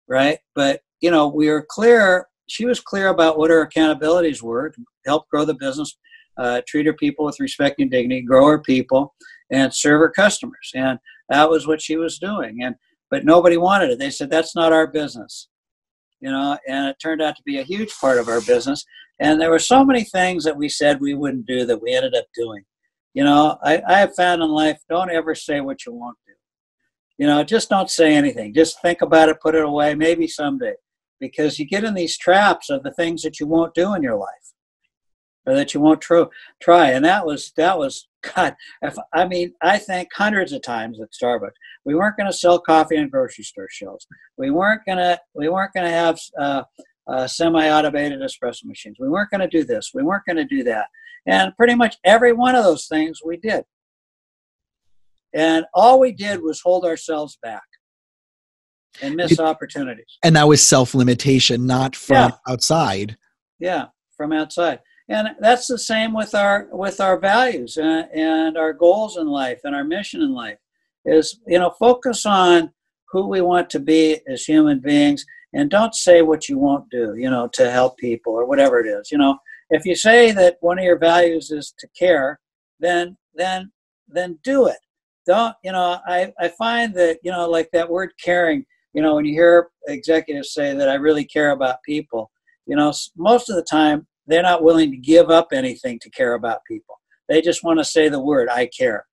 [0.08, 0.40] right?
[0.56, 2.26] But you know we were clear.
[2.48, 5.98] She was clear about what her accountabilities were to help grow the business,
[6.38, 9.13] uh, treat her people with respect and dignity, grow her people,
[9.52, 10.72] and serve her customers.
[10.74, 10.98] And
[11.30, 12.63] that was what she was doing.
[12.63, 12.76] And
[13.12, 14.00] but nobody wanted it.
[14.00, 15.48] They said that's not our business,
[16.22, 16.58] you know.
[16.68, 18.84] And it turned out to be a huge part of our business.
[19.20, 22.15] And there were so many things that we said we wouldn't do that we ended
[22.15, 22.63] up doing.
[23.13, 26.34] You know, I, I have found in life, don't ever say what you won't do.
[27.18, 28.54] You know, just don't say anything.
[28.54, 30.74] Just think about it, put it away, maybe someday.
[31.19, 34.17] Because you get in these traps of the things that you won't do in your
[34.17, 34.54] life
[35.45, 36.23] or that you won't tr-
[36.62, 36.91] try.
[36.91, 38.56] And that was that was God.
[38.82, 41.51] If I mean, I think hundreds of times at Starbucks,
[41.86, 44.08] we weren't going to sell coffee on grocery store shelves.
[44.38, 46.63] We weren't gonna we weren't gonna have uh,
[47.08, 48.97] uh, semi-automated espresso machines.
[48.99, 49.91] We weren't going to do this.
[49.93, 50.88] We weren't going to do that.
[51.28, 53.63] And pretty much every one of those things we did.
[55.34, 57.63] And all we did was hold ourselves back
[59.02, 60.18] and miss opportunities.
[60.24, 62.52] And that was self limitation, not from yeah.
[62.52, 63.18] outside.
[63.60, 68.74] Yeah, from outside and that's the same with our with our values and, and our
[68.74, 70.58] goals in life and our mission in life
[71.06, 72.72] is you know focus on
[73.12, 77.16] who we want to be as human beings and don't say what you won't do
[77.16, 79.38] you know to help people or whatever it is you know
[79.70, 82.40] if you say that one of your values is to care
[82.80, 83.72] then then
[84.08, 84.80] then do it
[85.28, 89.16] don't you know i i find that you know like that word caring you know
[89.16, 92.32] when you hear executives say that i really care about people
[92.66, 96.34] you know most of the time they're not willing to give up anything to care
[96.34, 97.00] about people.
[97.30, 99.06] They just want to say the word, I care.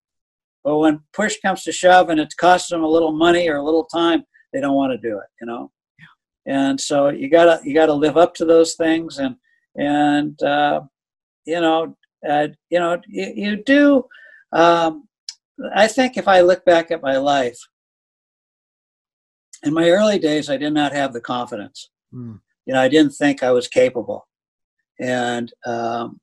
[0.64, 3.64] But when push comes to shove and it costs them a little money or a
[3.64, 5.71] little time, they don't want to do it, you know?
[5.99, 6.55] Yeah.
[6.55, 9.37] And so you gotta, you gotta live up to those things and,
[9.77, 10.83] and, uh,
[11.45, 11.97] you know,
[12.29, 14.05] uh, you know, you, you do,
[14.53, 15.09] um,
[15.75, 17.59] I think if I look back at my life,
[19.62, 21.90] in my early days, I did not have the confidence.
[22.14, 22.40] Mm.
[22.66, 24.27] You know, I didn't think I was capable
[25.03, 26.20] and um,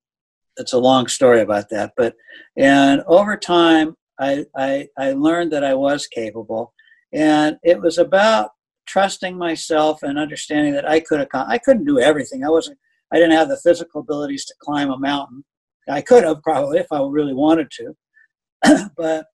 [0.58, 1.94] it's a long story about that.
[1.98, 2.16] But
[2.58, 6.74] and over time, I, I I learned that I was capable,
[7.14, 8.52] and it was about
[8.88, 12.44] trusting myself and understanding that I could I couldn't do everything.
[12.44, 12.78] I wasn't.
[13.12, 15.44] I didn't have the physical abilities to climb a mountain.
[15.90, 19.26] I could have probably if I really wanted to, but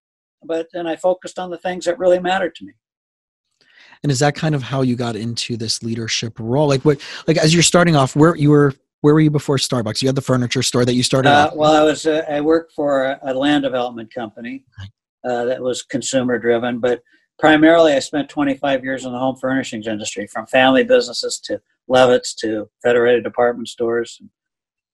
[0.44, 2.74] but then I focused on the things that really mattered to me.
[4.06, 6.68] And is that kind of how you got into this leadership role?
[6.68, 10.04] Like what like as you're starting off, where you were where were you before Starbucks?
[10.04, 11.30] You had the furniture store that you started.
[11.30, 14.63] Uh, well, I was uh, I worked for a, land development company
[15.28, 17.02] uh, that was consumer driven, but
[17.39, 22.36] primarily I spent 25 years in the home furnishings industry, from family businesses to Levitz
[22.41, 24.22] to Federated Department Stores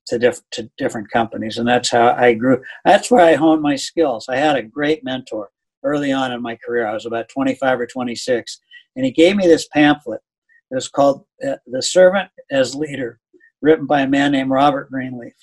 [0.08, 2.64] to, diff- to different companies, and that's how I grew.
[2.86, 4.30] That's where I honed my skills.
[4.30, 5.50] I had a great mentor
[5.84, 6.88] early on in my career.
[6.88, 8.60] I was about 25 or 26,
[8.96, 10.22] and he gave me this pamphlet.
[10.70, 13.20] It was called uh, "The Servant as Leader."
[13.62, 15.34] written by a man named Robert Greenleaf.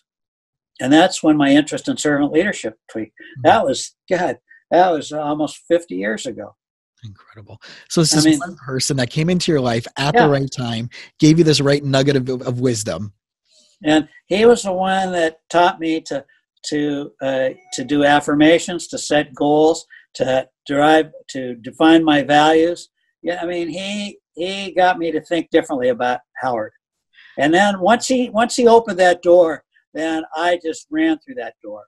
[0.81, 3.13] And that's when my interest in servant leadership tweaked.
[3.13, 3.43] Mm-hmm.
[3.45, 4.39] That was, God,
[4.71, 6.55] that was almost 50 years ago.
[7.05, 7.61] Incredible.
[7.89, 10.27] So this is mean, one person that came into your life at yeah.
[10.27, 13.13] the right time, gave you this right nugget of, of wisdom.
[13.85, 16.25] And he was the one that taught me to
[16.67, 22.91] to uh, to do affirmations, to set goals, to drive, to define my values.
[23.23, 26.73] Yeah, I mean, he he got me to think differently about Howard.
[27.39, 31.55] And then once he once he opened that door, then I just ran through that
[31.63, 31.85] door,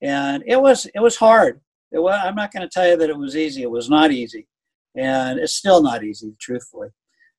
[0.00, 1.60] and it was it was hard.
[1.92, 3.62] It was, I'm not going to tell you that it was easy.
[3.62, 4.46] It was not easy,
[4.96, 6.88] and it's still not easy, truthfully.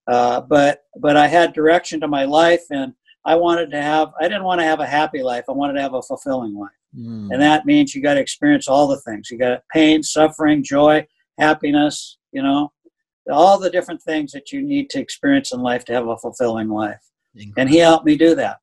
[0.07, 2.93] Uh, but but I had direction to my life, and
[3.25, 4.11] I wanted to have.
[4.19, 5.45] I didn't want to have a happy life.
[5.49, 7.29] I wanted to have a fulfilling life, mm.
[7.31, 9.29] and that means you got to experience all the things.
[9.31, 11.07] You got pain, suffering, joy,
[11.39, 12.17] happiness.
[12.31, 12.71] You know,
[13.31, 16.69] all the different things that you need to experience in life to have a fulfilling
[16.69, 17.01] life.
[17.35, 17.61] Incredible.
[17.61, 18.57] And he helped me do that.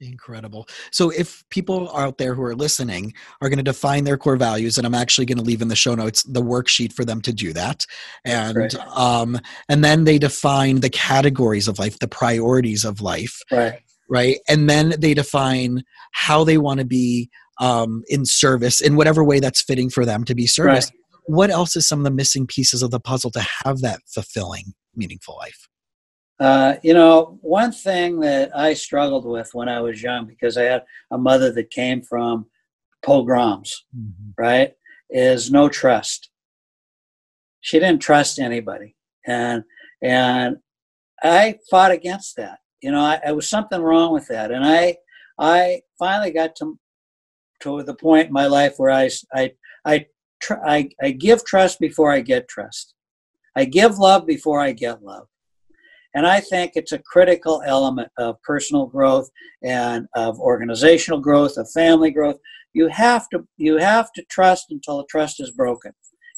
[0.00, 0.68] Incredible.
[0.90, 4.76] So, if people out there who are listening are going to define their core values,
[4.76, 7.32] and I'm actually going to leave in the show notes the worksheet for them to
[7.32, 7.86] do that,
[8.22, 8.74] and right.
[8.94, 9.40] um,
[9.70, 13.80] and then they define the categories of life, the priorities of life, right?
[14.08, 19.24] Right, and then they define how they want to be um, in service in whatever
[19.24, 20.90] way that's fitting for them to be service.
[20.90, 21.00] Right.
[21.26, 24.74] What else is some of the missing pieces of the puzzle to have that fulfilling,
[24.94, 25.68] meaningful life?
[26.38, 30.64] Uh, you know, one thing that I struggled with when I was young, because I
[30.64, 32.46] had a mother that came from
[33.04, 34.30] pogroms, mm-hmm.
[34.40, 34.74] right,
[35.10, 36.30] is no trust.
[37.60, 38.94] She didn't trust anybody,
[39.26, 39.64] and
[40.02, 40.58] and
[41.22, 42.58] I fought against that.
[42.80, 44.96] You know, I, I was something wrong with that, and I
[45.38, 46.78] I finally got to
[47.60, 49.52] to the point in my life where I I
[49.84, 50.06] I
[50.40, 52.94] tr- I, I give trust before I get trust.
[53.56, 55.28] I give love before I get love.
[56.14, 59.30] And I think it's a critical element of personal growth
[59.62, 62.38] and of organizational growth, of family growth.
[62.72, 65.92] You have to you have to trust until the trust is broken.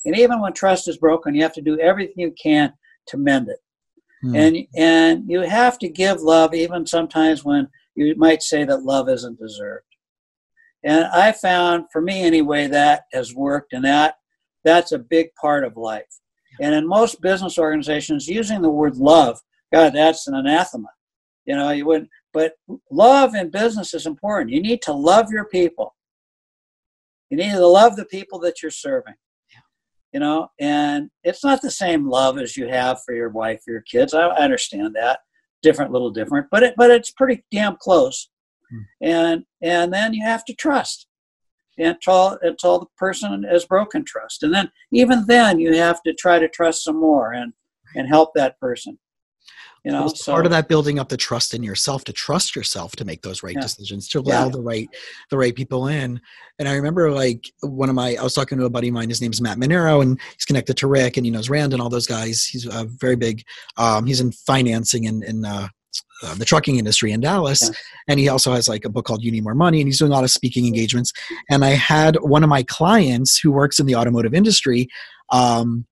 [0.04, 2.72] And even when trust is broken, you have to do everything you can
[3.08, 3.58] to mend it.
[4.22, 4.34] Hmm.
[4.34, 9.08] And and you have to give love even sometimes when you might say that love
[9.08, 9.84] isn't deserved.
[10.84, 14.16] And I found, for me anyway, that has worked, and that
[14.64, 16.20] that's a big part of life.
[16.60, 19.40] And in most business organizations, using the word love,
[19.72, 20.88] God, that's an anathema.
[21.46, 22.10] You know, you wouldn't.
[22.32, 22.54] But
[22.90, 24.50] love in business is important.
[24.50, 25.94] You need to love your people.
[27.30, 29.14] You need to love the people that you're serving.
[30.12, 33.72] You know, and it's not the same love as you have for your wife or
[33.72, 34.14] your kids.
[34.14, 35.20] I, I understand that,
[35.62, 38.30] different, little different, but it, but it's pretty damn close.
[38.70, 38.82] Hmm.
[39.00, 41.06] and and then you have to trust
[41.78, 46.12] And until until the person has broken trust and then even then you have to
[46.12, 47.54] try to trust some more and
[47.96, 48.98] and help that person
[49.88, 52.94] you know so, part of that building up the trust in yourself to trust yourself
[52.94, 53.62] to make those right yeah.
[53.62, 54.50] decisions to allow yeah.
[54.50, 54.88] the right
[55.30, 56.20] the right people in
[56.58, 59.08] and i remember like one of my i was talking to a buddy of mine
[59.08, 61.88] his name's matt Manero, and he's connected to rick and he knows rand and all
[61.88, 63.42] those guys he's a very big
[63.78, 65.68] um, he's in financing and in uh,
[66.22, 67.62] uh, the trucking industry in Dallas.
[67.62, 67.70] Yeah.
[68.08, 70.10] And he also has like a book called You Need More Money, and he's doing
[70.10, 71.12] a lot of speaking engagements.
[71.48, 74.88] And I had one of my clients who works in the automotive industry.
[75.30, 75.86] Um,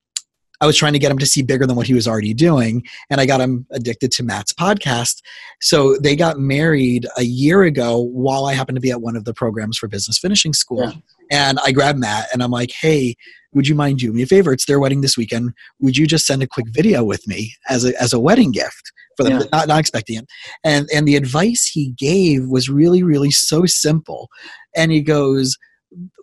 [0.59, 2.85] I was trying to get him to see bigger than what he was already doing,
[3.09, 5.21] and I got him addicted to Matt's podcast.
[5.61, 9.25] So they got married a year ago while I happened to be at one of
[9.25, 10.89] the programs for business finishing school.
[10.89, 10.93] Yeah.
[11.29, 13.15] And I grabbed Matt and I'm like, hey,
[13.53, 14.53] would you mind doing me a favor?
[14.53, 15.51] It's their wedding this weekend.
[15.81, 18.91] Would you just send a quick video with me as a, as a wedding gift?
[19.17, 19.45] for them, yeah.
[19.51, 20.27] not, not expecting it.
[20.63, 24.29] And and the advice he gave was really, really so simple.
[24.75, 25.57] And he goes,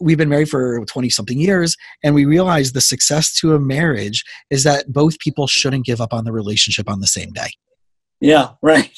[0.00, 4.24] We've been married for 20 something years, and we realize the success to a marriage
[4.50, 7.50] is that both people shouldn't give up on the relationship on the same day.
[8.20, 8.96] Yeah, right.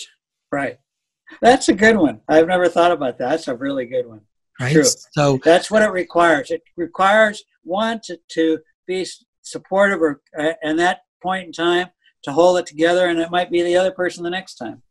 [0.53, 0.79] Right.
[1.41, 2.21] That's a good one.
[2.29, 3.31] I've never thought about that.
[3.31, 4.21] That's a really good one.
[4.61, 4.73] Right.
[4.73, 4.85] True.
[5.13, 6.51] So that's what it requires.
[6.51, 9.07] It requires one to, to be
[9.43, 11.89] supportive or uh, and that point in time
[12.23, 14.83] to hold it together, and it might be the other person the next time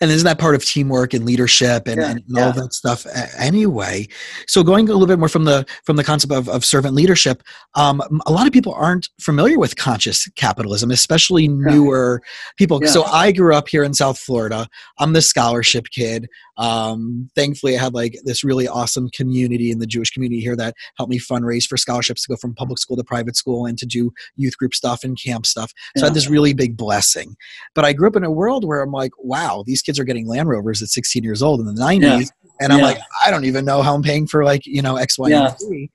[0.00, 2.52] and isn't that part of teamwork and leadership and, yeah, and all yeah.
[2.52, 3.06] that stuff
[3.38, 4.06] anyway?
[4.46, 7.42] So going a little bit more from the from the concept of, of servant leadership
[7.74, 12.22] um, a lot of people aren't familiar with conscious capitalism especially newer
[12.56, 12.80] people.
[12.82, 12.90] Yeah.
[12.90, 14.68] so i grew up here in south florida.
[14.98, 19.86] I'm the scholarship kid um, thankfully i had like this really awesome community in the
[19.86, 23.04] jewish community here that helped me fundraise for scholarships to go from public school to
[23.04, 26.28] private school and to do youth group stuff and camp stuff so i had this
[26.28, 27.36] really big blessing
[27.74, 30.26] but i grew up in a world where i'm like wow these kids are getting
[30.26, 32.00] Land Rovers at 16 years old in the 90s.
[32.02, 32.26] Yeah.
[32.60, 32.84] And I'm yeah.
[32.84, 35.50] like, I don't even know how I'm paying for like, you know, X, Y, yeah.
[35.50, 35.90] and Z.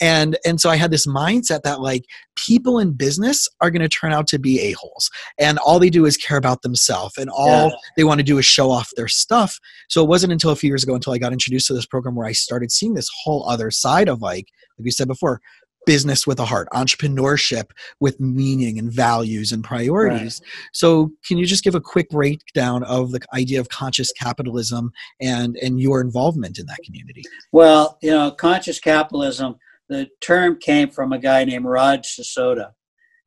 [0.00, 2.04] And and so I had this mindset that like
[2.36, 6.04] people in business are going to turn out to be a-holes and all they do
[6.04, 7.76] is care about themselves and all yeah.
[7.96, 9.58] they want to do is show off their stuff.
[9.88, 12.14] So it wasn't until a few years ago until I got introduced to this program
[12.14, 15.40] where I started seeing this whole other side of like like you said before
[15.86, 20.42] business with a heart, entrepreneurship with meaning and values and priorities.
[20.42, 20.50] Right.
[20.72, 25.56] So, can you just give a quick breakdown of the idea of conscious capitalism and
[25.56, 27.22] and your involvement in that community?
[27.52, 29.56] Well, you know, conscious capitalism.
[29.88, 32.72] The term came from a guy named Raj Sisodia,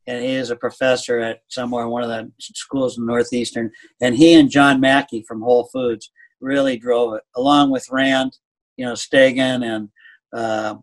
[0.08, 3.72] and he is a professor at somewhere one of the schools in Northeastern.
[4.02, 8.38] And he and John Mackey from Whole Foods really drove it, along with Rand,
[8.78, 9.90] you know, Stagen and
[10.34, 10.76] uh,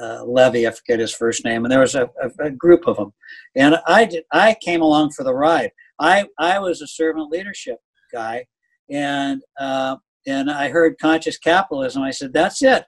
[0.00, 2.96] uh, Levy, I forget his first name, and there was a, a, a, group of
[2.96, 3.12] them,
[3.54, 4.24] and I did.
[4.32, 5.70] I came along for the ride.
[6.00, 7.78] I I was a servant leadership
[8.12, 8.46] guy,
[8.90, 12.02] and uh, and I heard conscious capitalism.
[12.02, 12.84] I said, that's it.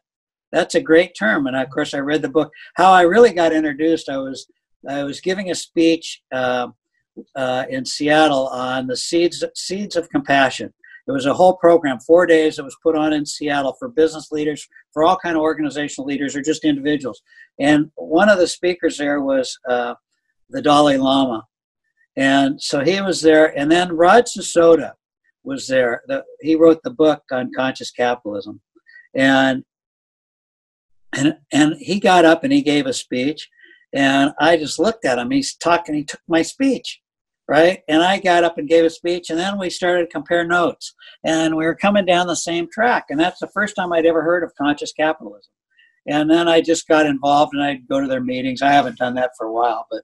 [0.56, 1.46] That's a great term.
[1.46, 2.50] And of course, I read the book.
[2.74, 4.46] How I really got introduced, I was
[4.88, 6.68] I was giving a speech uh,
[7.34, 10.72] uh in Seattle on the seeds seeds of compassion
[11.06, 14.32] it was a whole program, four days that was put on in Seattle for business
[14.32, 17.22] leaders, for all kind of organizational leaders or just individuals.
[17.60, 19.94] And one of the speakers there was uh,
[20.50, 21.44] the Dalai Lama.
[22.16, 23.56] And so he was there.
[23.56, 24.92] And then Raj Sisodia
[25.44, 26.02] was there.
[26.08, 28.60] The, he wrote the book on conscious capitalism.
[29.14, 29.64] And,
[31.16, 33.48] and, and he got up and he gave a speech.
[33.92, 35.30] And I just looked at him.
[35.30, 37.00] He's talking, he took my speech
[37.48, 37.80] right?
[37.88, 40.94] And I got up and gave a speech, and then we started to compare notes,
[41.24, 43.06] and we were coming down the same track.
[43.08, 45.50] And that's the first time I'd ever heard of conscious capitalism.
[46.08, 48.62] And then I just got involved, and I'd go to their meetings.
[48.62, 50.02] I haven't done that for a while, but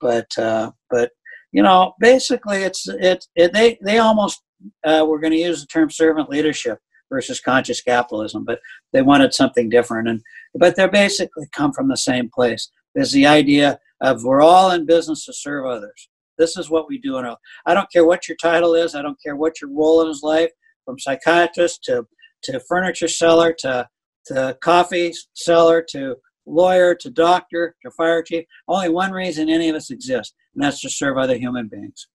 [0.00, 1.10] but uh, but
[1.52, 4.42] you know, basically, it's it, it they they almost
[4.84, 6.78] uh, were going to use the term servant leadership
[7.12, 8.58] versus conscious capitalism, but
[8.92, 10.08] they wanted something different.
[10.08, 10.22] And
[10.54, 12.70] but they basically come from the same place.
[12.94, 16.08] There's the idea of we're all in business to serve others.
[16.38, 17.36] This is what we do in our.
[17.66, 18.94] I don't care what your title is.
[18.94, 20.50] I don't care what your role in his life,
[20.84, 22.06] from psychiatrist to
[22.44, 23.88] to furniture seller to
[24.26, 28.44] to coffee seller to lawyer to doctor to fire chief.
[28.66, 32.08] Only one reason any of us exist, and that's to serve other human beings.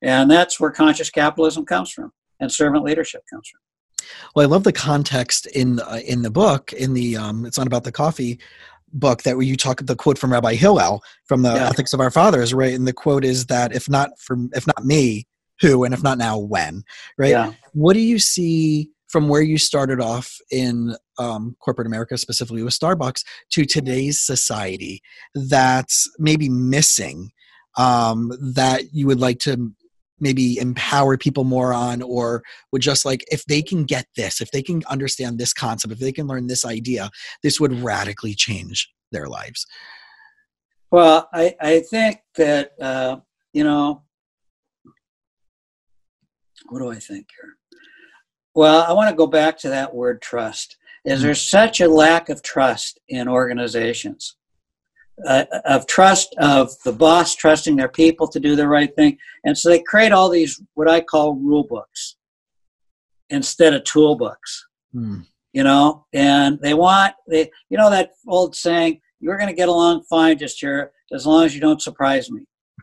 [0.00, 3.60] And that's where conscious capitalism comes from, and servant leadership comes from.
[4.34, 6.72] Well, I love the context in uh, in the book.
[6.72, 8.38] In the um, it's not about the coffee
[8.92, 11.68] book that where you talk the quote from Rabbi Hillel from the yeah.
[11.68, 12.72] Ethics of Our Fathers, right?
[12.72, 15.26] And the quote is that if not from if not me,
[15.60, 16.82] who, and if not now, when,
[17.16, 17.30] right?
[17.30, 17.52] Yeah.
[17.72, 22.78] What do you see from where you started off in um, corporate America, specifically with
[22.78, 25.02] Starbucks, to today's society
[25.34, 27.30] that's maybe missing
[27.76, 29.72] um, that you would like to
[30.20, 32.42] maybe empower people more on or
[32.72, 35.98] would just like if they can get this if they can understand this concept if
[35.98, 37.10] they can learn this idea
[37.42, 39.66] this would radically change their lives.
[40.90, 43.16] Well i, I think that uh,
[43.52, 44.02] you know
[46.68, 47.56] what do i think here?
[48.54, 50.76] Well i want to go back to that word trust.
[51.04, 51.26] Is mm-hmm.
[51.26, 54.37] there such a lack of trust in organizations
[55.26, 59.18] uh, of trust of the boss trusting their people to do the right thing.
[59.44, 62.16] And so they create all these what i call rule books
[63.30, 65.20] instead of tool books hmm.
[65.52, 66.06] you know?
[66.12, 70.38] And they want they you know that old saying you're going to get along fine
[70.38, 72.42] just here as long as you don't surprise me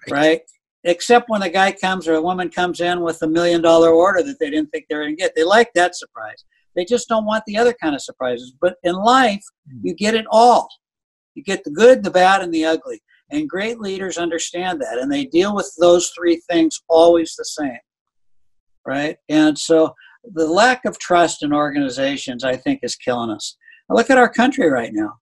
[0.10, 0.20] right.
[0.20, 0.42] right?
[0.84, 4.22] Except when the guy comes or a woman comes in with a million dollar order
[4.22, 5.34] that they didn't think they were going to get.
[5.36, 6.44] They like that surprise.
[6.76, 8.54] They just don't want the other kind of surprises.
[8.62, 9.80] But in life hmm.
[9.84, 10.68] you get it all
[11.36, 13.02] you get the good, the bad, and the ugly.
[13.32, 17.80] And great leaders understand that, and they deal with those three things always the same.
[18.86, 19.18] Right?
[19.30, 19.94] And so
[20.34, 23.58] the lack of trust in organizations, I think, is killing us.
[23.90, 25.14] Now look at our country right now.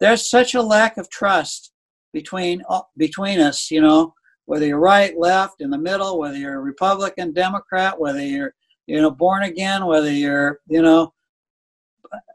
[0.00, 1.72] There's such a lack of trust
[2.12, 4.14] between uh, between us, you know,
[4.46, 8.54] whether you're right, left, in the middle, whether you're a Republican, Democrat, whether you're
[8.86, 11.12] you know born again, whether you're you know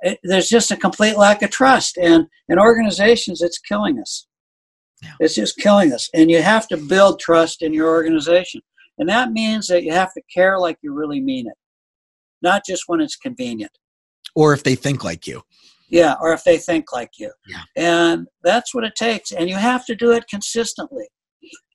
[0.01, 4.28] it, there's just a complete lack of trust and in organizations it's killing us.
[5.03, 5.11] Yeah.
[5.20, 6.09] it's just killing us.
[6.13, 8.61] And you have to build trust in your organization.
[8.97, 11.57] And that means that you have to care like you really mean it.
[12.41, 13.72] Not just when it's convenient.
[14.36, 15.41] Or if they think like you.
[15.89, 17.32] Yeah or if they think like you.
[17.47, 17.63] Yeah.
[17.76, 19.32] and that's what it takes.
[19.32, 21.07] And you have to do it consistently.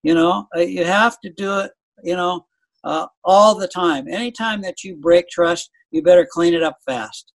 [0.02, 1.72] You know uh, you have to do it
[2.02, 2.46] you know
[2.84, 4.08] uh, all the time.
[4.08, 7.32] Anytime that you break trust you better clean it up fast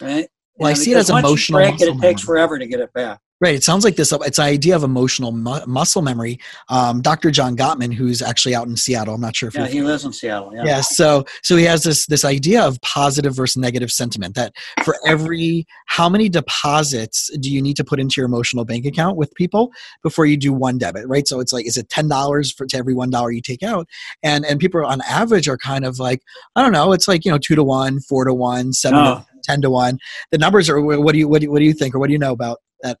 [0.00, 0.28] right?
[0.56, 1.58] Well, I see it as emotional.
[1.58, 3.20] Break it, it takes forever to get it back.
[3.40, 3.54] Right.
[3.54, 4.12] It sounds like this.
[4.12, 6.38] It's an idea of emotional mu- muscle memory.
[6.68, 7.30] Um, Dr.
[7.30, 9.14] John Gottman, who's actually out in Seattle.
[9.14, 10.54] I'm not sure if yeah, he lives in Seattle.
[10.54, 10.64] Yeah.
[10.66, 10.80] yeah.
[10.82, 14.34] So, so he has this this idea of positive versus negative sentiment.
[14.34, 14.52] That
[14.84, 19.16] for every how many deposits do you need to put into your emotional bank account
[19.16, 19.72] with people
[20.02, 21.08] before you do one debit?
[21.08, 21.26] Right.
[21.26, 23.88] So it's like, is it ten dollars for to every one dollar you take out?
[24.22, 26.20] And and people on average are kind of like,
[26.56, 26.92] I don't know.
[26.92, 28.98] It's like you know two to one, four to one, seven.
[28.98, 29.24] No.
[29.50, 29.98] 10 to 1
[30.32, 32.08] the numbers are what do you what do you, what do you think or what
[32.08, 32.98] do you know about that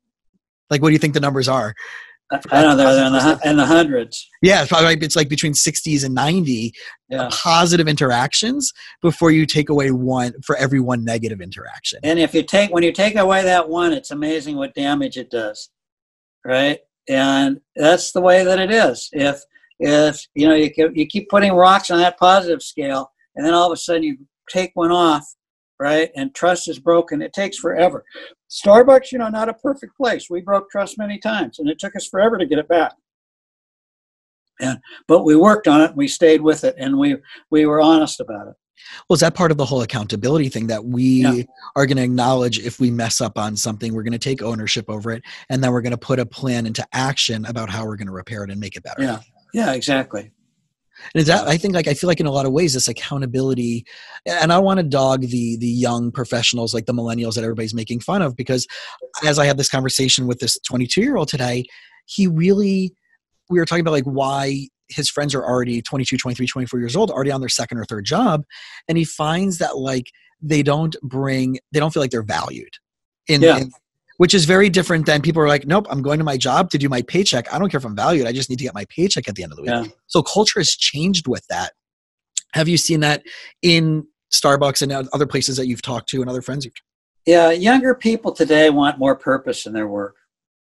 [0.70, 1.74] like, what do you think the numbers are?
[2.52, 4.28] I don't know they're in the, in the hundreds.
[4.40, 6.72] Yeah, it's probably it's like between 60s and 90
[7.08, 7.28] yeah.
[7.32, 8.72] positive interactions
[9.02, 11.98] before you take away one for every one negative interaction.
[12.04, 15.28] And if you take when you take away that one, it's amazing what damage it
[15.28, 15.70] does,
[16.44, 16.78] right?
[17.08, 19.08] And that's the way that it is.
[19.12, 19.42] If
[19.80, 23.66] if you know you you keep putting rocks on that positive scale, and then all
[23.66, 25.26] of a sudden you take one off,
[25.80, 26.10] right?
[26.14, 27.22] And trust is broken.
[27.22, 28.04] It takes forever.
[28.50, 30.28] Starbucks, you know, not a perfect place.
[30.28, 32.92] We broke trust many times, and it took us forever to get it back.
[34.60, 34.78] And
[35.08, 35.96] but we worked on it.
[35.96, 37.16] We stayed with it, and we
[37.50, 38.54] we were honest about it.
[39.08, 41.42] Well, is that part of the whole accountability thing that we yeah.
[41.76, 44.86] are going to acknowledge if we mess up on something, we're going to take ownership
[44.88, 47.96] over it, and then we're going to put a plan into action about how we're
[47.96, 49.02] going to repair it and make it better.
[49.02, 49.20] Yeah,
[49.52, 50.30] yeah, exactly.
[51.14, 53.84] And that I think like I feel like in a lot of ways this accountability
[54.26, 58.00] and I want to dog the the young professionals like the millennials that everybody's making
[58.00, 58.66] fun of because
[59.24, 61.64] as I had this conversation with this 22 year old today,
[62.06, 62.94] he really
[63.48, 67.10] we were talking about like why his friends are already 22 23 24 years old
[67.10, 68.44] already on their second or third job
[68.88, 70.10] and he finds that like
[70.42, 72.72] they don't bring they don't feel like they're valued
[73.28, 73.58] in, yeah.
[73.58, 73.70] in
[74.20, 76.76] which is very different than people are like, nope, I'm going to my job to
[76.76, 77.50] do my paycheck.
[77.50, 78.26] I don't care if I'm valued.
[78.26, 79.70] I just need to get my paycheck at the end of the week.
[79.70, 79.86] Yeah.
[80.08, 81.72] So culture has changed with that.
[82.52, 83.22] Have you seen that
[83.62, 86.74] in Starbucks and other places that you've talked to and other friends you've
[87.24, 90.16] Yeah, younger people today want more purpose in their work.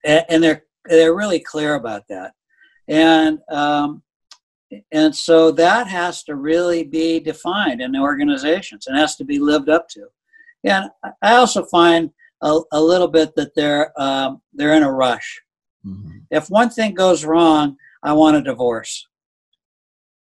[0.05, 2.35] And they're they're really clear about that.
[2.87, 4.03] And um,
[4.93, 9.39] and so that has to really be defined in the organizations and has to be
[9.39, 10.09] lived up to.
[10.65, 10.91] And
[11.23, 12.11] I also find
[12.43, 15.41] a, a little bit that they're um, they're in a rush.
[15.85, 16.19] Mm-hmm.
[16.31, 19.07] If one thing goes wrong, I want a divorce.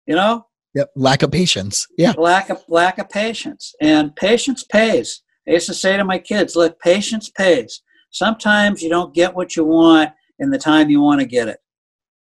[0.05, 0.45] You know.
[0.75, 0.89] Yep.
[0.95, 1.87] Lack of patience.
[1.97, 2.13] Yeah.
[2.17, 5.21] Lack of lack of patience, and patience pays.
[5.47, 7.81] I used to say to my kids, "Look, patience pays.
[8.11, 11.59] Sometimes you don't get what you want in the time you want to get it,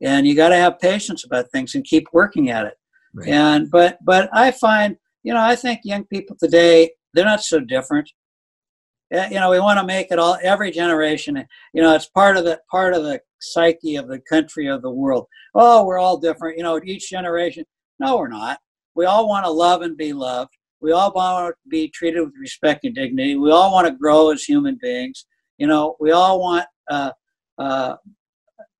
[0.02, 2.74] and you got to have patience about things and keep working at it."
[3.14, 3.28] Right.
[3.28, 7.60] And but but I find you know I think young people today they're not so
[7.60, 8.10] different
[9.10, 11.44] you know we want to make it all every generation
[11.74, 14.90] you know it's part of the part of the psyche of the country of the
[14.90, 15.26] world.
[15.54, 17.64] Oh we're all different you know each generation.
[17.98, 18.58] No we're not.
[18.94, 20.50] We all want to love and be loved.
[20.80, 23.36] We all want to be treated with respect and dignity.
[23.36, 25.26] We all want to grow as human beings.
[25.58, 27.12] You know we all want uh,
[27.58, 27.96] uh,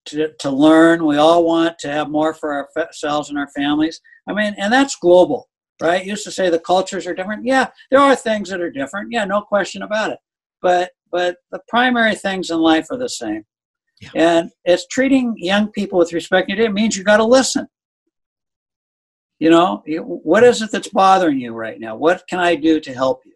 [0.07, 1.05] to, to learn.
[1.05, 4.01] We all want to have more for ourselves and our families.
[4.29, 5.50] I mean and that's global
[5.81, 6.05] right?
[6.05, 7.45] Used to say the cultures are different.
[7.45, 9.13] Yeah, there are things that are different.
[9.13, 10.19] Yeah, no question about it.
[10.63, 13.45] But but the primary things in life are the same.
[14.01, 14.11] Yeah.
[14.15, 16.51] And it's treating young people with respect.
[16.51, 17.67] It means you got to listen.
[19.39, 21.97] You know, what is it that's bothering you right now?
[21.97, 23.33] What can I do to help you?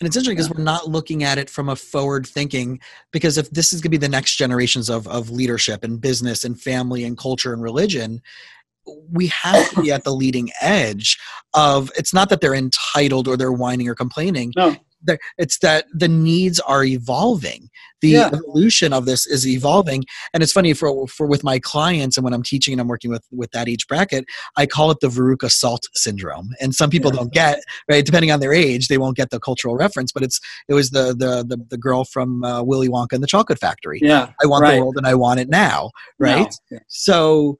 [0.00, 2.80] And it's interesting because we're not looking at it from a forward thinking,
[3.12, 6.44] because if this is going to be the next generations of, of leadership and business
[6.44, 8.20] and family and culture and religion,
[9.12, 11.18] we have to be at the leading edge
[11.54, 14.76] of it's not that they're entitled or they're whining or complaining no.
[15.38, 17.68] it's that the needs are evolving
[18.00, 18.26] the yeah.
[18.26, 20.04] evolution of this is evolving
[20.34, 23.10] and it's funny for for with my clients and when i'm teaching and i'm working
[23.10, 24.26] with with that age bracket
[24.56, 27.18] i call it the veruca salt syndrome and some people yeah.
[27.18, 30.38] don't get right depending on their age they won't get the cultural reference but it's
[30.68, 34.00] it was the the the, the girl from uh, willy wonka and the chocolate factory
[34.02, 34.74] yeah i want right.
[34.74, 36.78] the world and i want it now right no.
[36.88, 37.56] so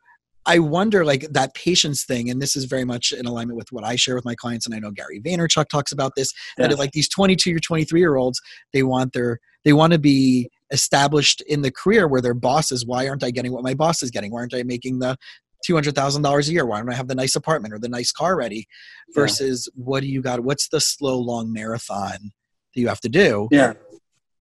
[0.47, 3.85] I wonder, like that patience thing, and this is very much in alignment with what
[3.85, 6.33] I share with my clients, and I know Gary Vaynerchuk talks about this.
[6.59, 6.69] Yeah.
[6.69, 8.41] That like these 22 or 23 year olds,
[8.73, 12.85] they want their they want to be established in the career where their bosses.
[12.85, 14.33] Why aren't I getting what my boss is getting?
[14.33, 15.17] Why aren't I making the
[15.65, 16.67] two hundred thousand dollars a year?
[16.67, 18.67] Why don't I have the nice apartment or the nice car ready?
[19.15, 19.83] Versus yeah.
[19.83, 20.41] what do you got?
[20.41, 22.33] What's the slow long marathon
[22.75, 23.49] that you have to do?
[23.51, 23.75] Yeah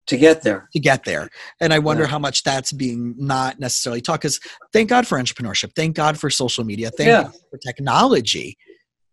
[0.07, 0.69] to get there.
[0.73, 1.29] To get there.
[1.61, 2.11] And i wonder yeah.
[2.11, 4.41] how much that's being not necessarily taught because
[4.73, 5.73] thank god for entrepreneurship.
[5.75, 6.91] Thank god for social media.
[6.91, 7.23] Thank yeah.
[7.25, 8.57] god for technology.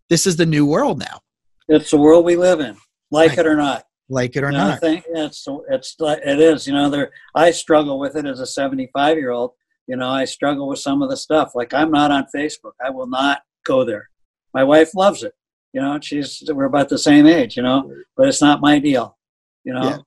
[0.10, 1.22] This is the new world now.
[1.68, 2.78] It's the world we live in
[3.12, 3.39] like right.
[3.39, 3.86] it or not.
[4.10, 4.82] Like it or you know, not.
[4.82, 9.18] Think it's it's it is you know there i struggle with it as a 75
[9.18, 9.52] year old
[9.88, 11.54] you know i struggle with some of the stuff.
[11.56, 12.74] Like i'm not on facebook.
[12.86, 14.10] I will not go there.
[14.54, 15.34] My wife loves it.
[15.72, 19.18] You know she's we're about the same age you know but it's not my deal.
[19.64, 19.84] You know?
[19.84, 19.98] Yeah.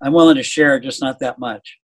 [0.00, 1.78] I'm willing to share, just not that much.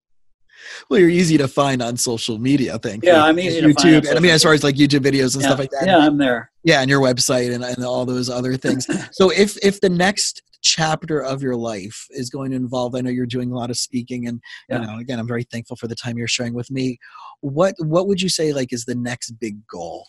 [0.89, 2.79] Well, you're easy to find on social media.
[2.79, 3.11] Thank you.
[3.11, 4.07] yeah, I'm easy YouTube, to find.
[4.07, 5.87] And I mean, as far as like YouTube videos and yeah, stuff like that.
[5.87, 6.51] Yeah, I'm there.
[6.63, 8.87] Yeah, and your website and, and all those other things.
[9.13, 13.11] so if if the next chapter of your life is going to involve, I know
[13.11, 14.81] you're doing a lot of speaking, and yeah.
[14.81, 16.99] you know, again, I'm very thankful for the time you're sharing with me.
[17.41, 20.07] What what would you say like is the next big goal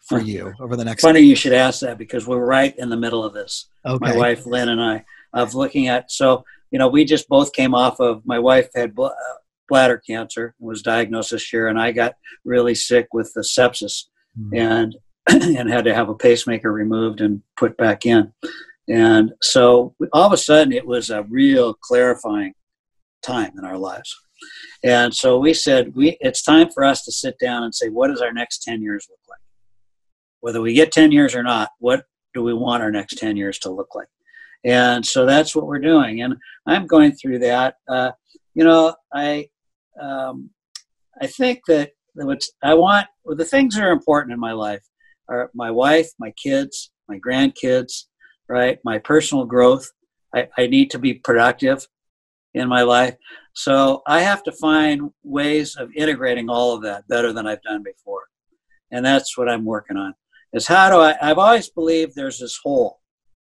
[0.00, 1.02] for you over the next?
[1.02, 3.68] Funny you should ask that because we're right in the middle of this.
[3.86, 3.98] Okay.
[4.00, 7.74] My wife Lynn and I of looking at so you know, we just both came
[7.74, 11.92] off of my wife had bl- uh, bladder cancer was diagnosed this year, and I
[11.92, 12.14] got
[12.44, 14.04] really sick with the sepsis
[14.38, 14.56] mm-hmm.
[14.56, 14.96] and
[15.28, 18.32] and had to have a pacemaker removed and put back in.
[18.88, 22.54] And so all of a sudden, it was a real clarifying
[23.22, 24.16] time in our lives.
[24.82, 28.08] And so we said, we it's time for us to sit down and say, what
[28.08, 29.38] does our next 10 years look like?
[30.40, 32.04] Whether we get 10 years or not, what
[32.34, 34.08] do we want our next 10 years to look like?
[34.64, 36.22] And so that's what we're doing.
[36.22, 36.36] And
[36.66, 37.76] i'm going through that.
[37.88, 38.12] Uh,
[38.54, 39.48] you know i
[40.00, 40.50] um,
[41.20, 44.84] i think that what's i want well, the things that are important in my life
[45.28, 48.04] are my wife my kids my grandkids
[48.52, 48.78] right?
[48.84, 49.90] My personal growth.
[50.34, 51.86] I, I need to be productive
[52.54, 53.16] in my life.
[53.54, 57.82] So i have to find ways of integrating all of that better than i've done
[57.82, 58.24] before.
[58.90, 60.14] And that's what i'm working on
[60.52, 63.00] is how do i i've always believed there's this hole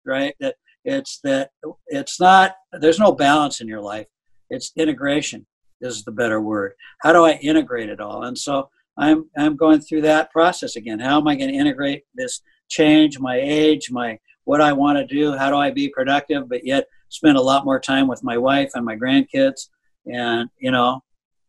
[0.05, 0.33] right?
[0.39, 0.55] That
[0.89, 1.51] it's that
[1.87, 4.07] it's not, there's no balance in your life.
[4.49, 5.45] It's integration
[5.81, 6.73] is the better word.
[7.01, 8.23] How do I integrate it all?
[8.23, 10.99] And so I'm, I'm going through that process again.
[10.99, 15.05] How am I going to integrate this change, my age, my, what I want to
[15.05, 15.37] do?
[15.37, 18.71] How do I be productive, but yet spend a lot more time with my wife
[18.73, 19.69] and my grandkids
[20.05, 21.01] and, you know,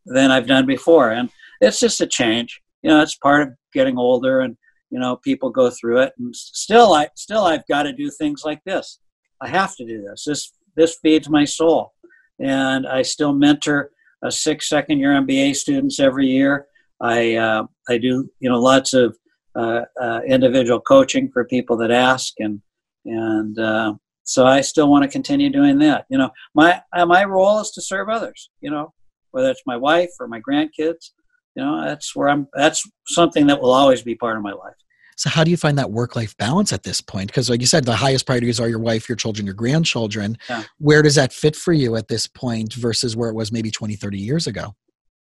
[0.07, 1.11] than I've done before.
[1.11, 1.30] And
[1.61, 2.61] it's just a change.
[2.82, 4.57] You know, it's part of getting older and,
[4.91, 8.43] you know, people go through it and still I still I've got to do things
[8.45, 8.99] like this.
[9.41, 10.24] I have to do this.
[10.24, 11.93] This this feeds my soul,
[12.38, 13.91] and I still mentor
[14.22, 16.66] a six second year MBA students every year.
[17.01, 19.16] I uh, I do you know lots of
[19.55, 22.61] uh, uh, individual coaching for people that ask, and
[23.05, 26.07] and uh, so I still want to continue doing that.
[26.09, 28.51] You know, my uh, my role is to serve others.
[28.61, 28.93] You know,
[29.30, 31.11] whether it's my wife or my grandkids.
[31.57, 32.47] You know, that's where I'm.
[32.55, 34.76] That's something that will always be part of my life.
[35.20, 37.26] So how do you find that work-life balance at this point?
[37.26, 40.38] Because like you said, the highest priorities are your wife, your children, your grandchildren.
[40.48, 40.64] Yeah.
[40.78, 43.96] Where does that fit for you at this point versus where it was maybe 20,
[43.96, 44.74] 30 years ago?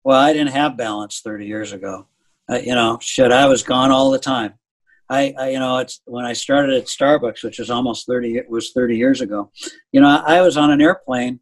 [0.06, 2.08] Well, I didn't have balance 30 years ago.
[2.50, 4.54] Uh, you know, shit, I was gone all the time.
[5.10, 8.50] I, I, you know, it's when I started at Starbucks, which was almost 30, it
[8.50, 9.52] was 30 years ago.
[9.92, 11.42] You know, I was on an airplane,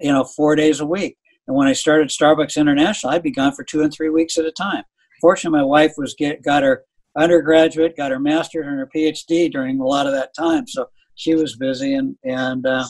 [0.00, 1.18] you know, four days a week.
[1.46, 4.46] And when I started Starbucks International, I'd be gone for two and three weeks at
[4.46, 4.84] a time.
[5.20, 6.84] Fortunately, my wife was get, got her
[7.16, 10.66] undergraduate, got her master's and her PhD during a lot of that time.
[10.66, 12.84] So she was busy and, and, uh,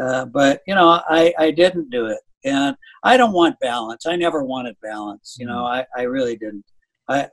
[0.00, 4.06] uh, but you know, I, I didn't do it and I don't want balance.
[4.06, 5.36] I never wanted balance.
[5.38, 6.64] You know, I, I really didn't.
[7.08, 7.28] I,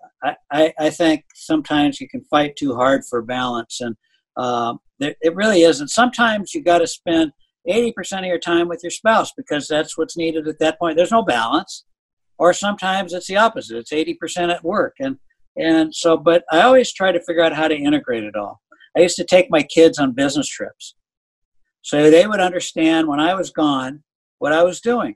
[0.52, 3.96] I, I think sometimes you can fight too hard for balance and
[4.38, 5.90] uh, it really isn't.
[5.90, 7.32] Sometimes you got to spend
[7.68, 10.98] 80% of your time with your spouse because that's what's needed at that point.
[10.98, 11.86] There's no balance.
[12.38, 13.78] Or sometimes it's the opposite.
[13.78, 14.96] It's 80% at work.
[15.00, 15.18] And
[15.58, 18.62] and so, but I always try to figure out how to integrate it all.
[18.98, 20.96] I used to take my kids on business trips.
[21.82, 24.04] So they would understand when I was gone
[24.40, 25.16] what I was doing.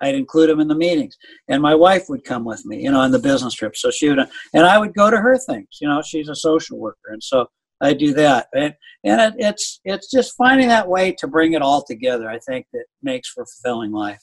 [0.00, 1.16] I'd include them in the meetings.
[1.48, 3.76] And my wife would come with me, you know, on the business trip.
[3.76, 4.18] So she would,
[4.54, 7.10] and I would go to her things, you know, she's a social worker.
[7.10, 7.46] And so
[7.80, 8.48] I do that.
[8.54, 8.74] And,
[9.04, 12.66] and it, it's, it's just finding that way to bring it all together, I think,
[12.72, 14.22] that makes for fulfilling life.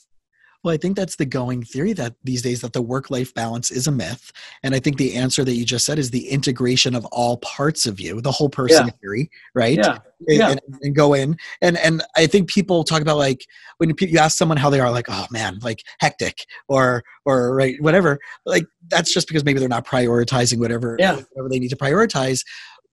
[0.68, 3.72] Well, I think that's the going theory that these days that the work life balance
[3.72, 4.34] is a myth.
[4.64, 7.86] And I think the answer that you just said is the integration of all parts
[7.86, 8.92] of you, the whole person yeah.
[9.02, 9.78] theory, right?
[9.78, 10.00] Yeah.
[10.28, 10.50] And, yeah.
[10.50, 11.38] And, and, go in.
[11.62, 13.46] And and I think people talk about like
[13.78, 17.82] when you ask someone how they are, like, oh man, like hectic or or right,
[17.82, 18.20] whatever.
[18.46, 21.16] Like that's just because maybe they're not prioritizing whatever, yeah.
[21.32, 22.44] whatever they need to prioritize.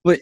[0.04, 0.20] But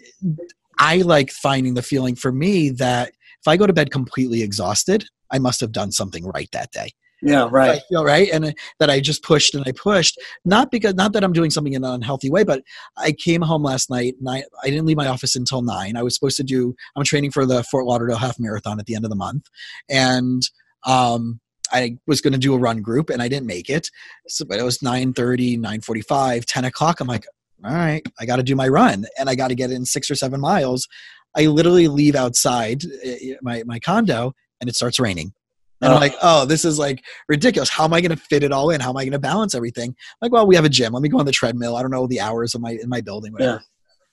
[0.79, 5.05] I like finding the feeling for me that if I go to bed completely exhausted,
[5.31, 6.93] I must have done something right that day.
[7.23, 7.77] Yeah, right.
[7.77, 10.21] I feel right, and uh, that I just pushed and I pushed.
[10.45, 12.63] Not because, not that I'm doing something in an unhealthy way, but
[12.97, 14.15] I came home last night.
[14.19, 15.97] And I, I didn't leave my office until nine.
[15.97, 16.75] I was supposed to do.
[16.97, 19.47] I'm training for the Fort Lauderdale Half Marathon at the end of the month,
[19.89, 20.43] and
[20.85, 23.89] um, I was going to do a run group, and I didn't make it.
[24.27, 26.99] So, but it was 9:30, 9:45, 10 o'clock.
[26.99, 27.27] I'm like,
[27.65, 30.11] all right, I got to do my run, and I got to get in six
[30.11, 30.89] or seven miles.
[31.37, 35.35] I literally leave outside uh, my my condo, and it starts raining
[35.83, 37.69] and I'm like, oh, this is like ridiculous.
[37.69, 38.81] How am I going to fit it all in?
[38.81, 39.95] How am I going to balance everything?
[40.21, 40.93] like, well, we have a gym.
[40.93, 41.77] Let me go on the treadmill.
[41.77, 43.55] I don't know the hours of my in my building, whatever.
[43.55, 43.59] Yeah.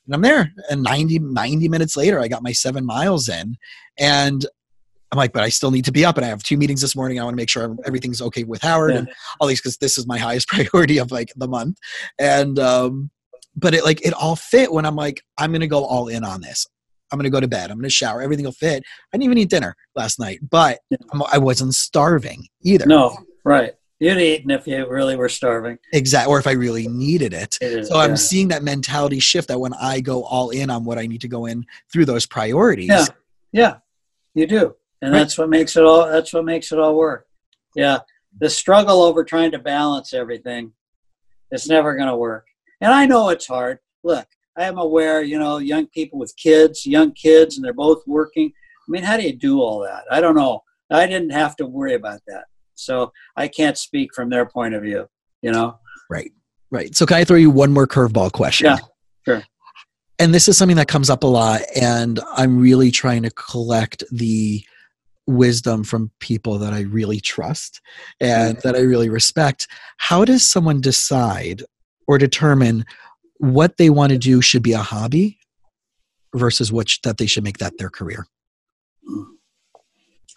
[0.08, 0.52] And I'm there.
[0.72, 3.56] And 90, 90 minutes later, I got my seven miles in.
[4.00, 4.44] And
[5.12, 6.18] I'm like, but I still need to be up.
[6.18, 7.20] And I have two meetings this morning.
[7.20, 8.98] I want to make sure everything's okay with Howard yeah.
[9.00, 9.10] and
[9.40, 11.78] all these because this is my highest priority of like the month.
[12.18, 13.12] And um,
[13.56, 16.42] but it like it all fit when I'm like, I'm gonna go all in on
[16.42, 16.66] this.
[17.12, 17.72] I'm going to go to bed.
[17.72, 18.22] I'm going to shower.
[18.22, 18.84] Everything will fit.
[19.14, 20.80] I didn't even eat dinner last night, but
[21.32, 22.86] I wasn't starving either.
[22.86, 23.74] No, right.
[24.00, 25.78] You'd eaten if you really were starving.
[25.92, 26.32] Exactly.
[26.32, 27.58] Or if I really needed it.
[27.62, 30.86] it is, so I'm seeing that mentality shift that when I go all in on
[30.86, 32.88] what I need to go in through those priorities.
[32.88, 33.06] Yeah.
[33.52, 33.76] Yeah.
[34.36, 34.76] You do.
[35.02, 35.20] And right.
[35.20, 37.28] that's what makes it all that's what makes it all work.
[37.76, 38.00] Yeah.
[38.40, 40.72] The struggle over trying to balance everything,
[41.52, 42.48] it's never gonna work.
[42.80, 43.80] And I know it's hard.
[44.04, 44.28] Look,
[44.58, 48.48] I am aware, you know, young people with kids, young kids, and they're both working.
[48.48, 50.04] I mean, how do you do all that?
[50.12, 50.62] I don't know.
[50.92, 52.46] I didn't have to worry about that.
[52.76, 55.08] So I can't speak from their point of view,
[55.42, 55.80] you know?
[56.10, 56.32] Right,
[56.72, 56.96] right.
[56.96, 58.68] So can I throw you one more curveball question?
[58.68, 58.78] Yeah,
[59.26, 59.44] sure.
[60.18, 64.04] And this is something that comes up a lot, and I'm really trying to collect
[64.12, 64.64] the
[65.28, 67.80] wisdom from people that I really trust
[68.20, 68.68] and mm-hmm.
[68.68, 69.68] that I really respect.
[69.98, 71.64] How does someone decide
[72.08, 72.86] or determine
[73.40, 75.40] what they want to do should be a hobby
[76.36, 78.28] versus what that they should make that their career.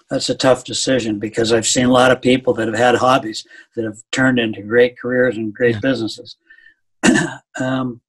[0.08, 3.46] That's a tough decision because i've seen a lot of people that have had hobbies
[3.74, 5.80] that have turned into great careers and great yeah.
[5.80, 6.36] businesses.
[7.60, 8.00] Um,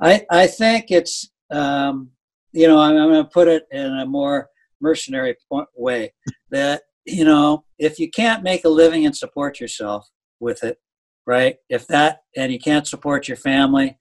[0.00, 2.10] I, I think it's um,
[2.52, 4.48] you know i'm, I'm going to put it in a more
[4.80, 5.34] mercenary
[5.74, 6.12] way
[6.52, 10.08] that you know if you can't make a living and support yourself
[10.38, 10.78] with it
[11.26, 11.56] right?
[11.68, 13.98] If that and you can't support your family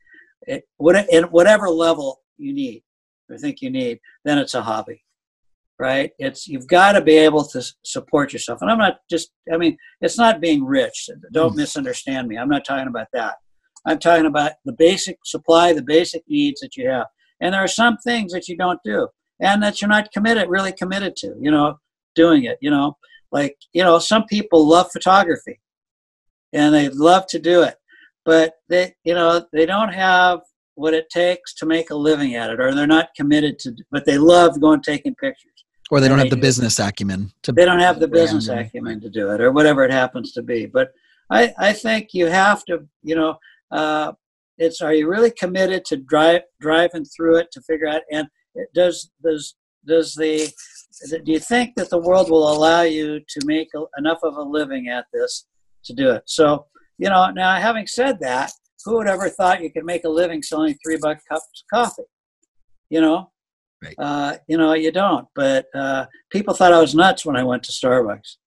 [0.48, 2.84] it, what, at whatever level you need
[3.30, 5.04] or think you need, then it's a hobby,
[5.80, 6.12] right?
[6.20, 8.62] It's you've got to be able to support yourself.
[8.62, 11.10] And I'm not just, I mean, it's not being rich.
[11.34, 11.58] Don't mm.
[11.58, 12.38] misunderstand me.
[12.38, 13.36] I'm not talking about that.
[13.86, 17.08] I'm talking about the basic supply, the basic needs that you have.
[17.40, 19.08] And there are some things that you don't do
[19.40, 21.78] and that you're not committed, really committed to, you know,
[22.16, 22.98] doing it, you know,
[23.32, 25.60] like, you know, some people love photography
[26.54, 27.76] and they love to do it
[28.26, 30.42] but they you know they don't have
[30.76, 34.06] what it takes to make a living at it, or they're not committed to, but
[34.06, 35.52] they love going taking pictures.
[35.90, 39.00] Or they don't have the business acumen to They don't have the business and- acumen
[39.02, 40.66] to do it, or whatever it happens to be.
[40.66, 40.90] But
[41.30, 43.38] I, I think you have to, you know,
[43.72, 44.14] uh,
[44.58, 48.70] it's are you really committed to drive driving through it to figure out and it
[48.74, 49.56] does does
[49.86, 50.52] does the
[51.24, 54.42] do you think that the world will allow you to make a, enough of a
[54.42, 55.46] living at this
[55.84, 56.24] to do it?
[56.26, 56.68] So
[56.98, 58.52] you know, now having said that,
[58.84, 62.10] who would ever thought you could make a living selling three buck cups of coffee?
[62.90, 63.32] You know,
[63.84, 63.96] Right.
[64.00, 65.28] uh, you know, you don't.
[65.36, 68.38] But uh, people thought I was nuts when I went to Starbucks.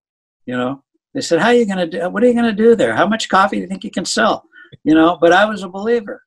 [0.46, 0.82] You know,
[1.14, 2.08] they said, "How are you going to do?
[2.08, 2.94] What are you going to do there?
[2.94, 4.44] How much coffee do you think you can sell?"
[4.84, 6.22] You know, but I was a believer.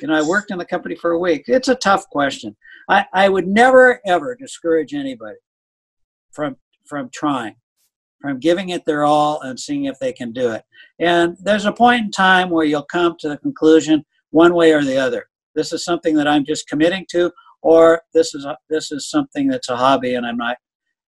[0.00, 1.44] You know, I worked in the company for a week.
[1.46, 2.56] It's a tough question.
[2.88, 5.38] I, I would never ever discourage anybody
[6.32, 7.54] from from trying,
[8.22, 10.62] from giving it their all and seeing if they can do it.
[10.98, 14.82] And there's a point in time where you'll come to the conclusion one way or
[14.82, 15.26] the other.
[15.54, 19.48] This is something that I'm just committing to, or this is a, this is something
[19.48, 20.56] that's a hobby and I'm not,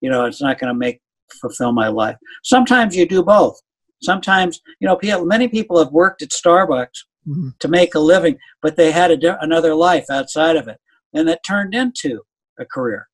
[0.02, 1.00] you know, it's not going to make
[1.40, 2.16] fulfill my life.
[2.42, 3.58] Sometimes you do both.
[4.02, 7.58] Sometimes, you know, many people have worked at Starbucks Mhm.
[7.58, 10.78] to make a living, but they had a, another life outside of it,
[11.14, 12.20] and that turned into
[12.58, 13.08] a career.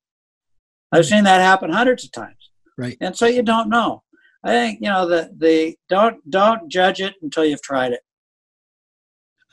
[0.91, 2.40] I've seen that happen hundreds of times.
[2.81, 2.97] Right.
[2.99, 4.01] And so you don't know.
[4.43, 8.01] I think you know the the don't don't judge it until you've tried it.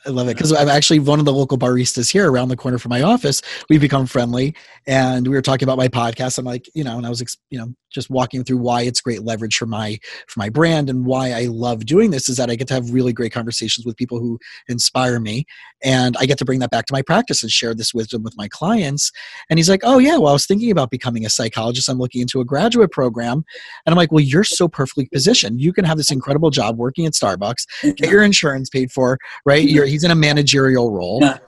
[0.07, 2.79] I love it because I'm actually one of the local baristas here around the corner
[2.79, 3.43] from my office.
[3.69, 4.55] We've become friendly,
[4.87, 6.39] and we were talking about my podcast.
[6.39, 9.23] I'm like, you know, and I was, you know, just walking through why it's great
[9.23, 12.55] leverage for my for my brand and why I love doing this is that I
[12.55, 14.39] get to have really great conversations with people who
[14.69, 15.47] inspire me,
[15.83, 18.37] and I get to bring that back to my practice and share this wisdom with
[18.37, 19.11] my clients.
[19.51, 21.89] And he's like, oh yeah, well I was thinking about becoming a psychologist.
[21.89, 23.45] I'm looking into a graduate program,
[23.85, 25.61] and I'm like, well you're so perfectly positioned.
[25.61, 29.69] You can have this incredible job working at Starbucks, get your insurance paid for, right?
[29.69, 31.19] You're, he's in a managerial role.
[31.21, 31.39] Yeah.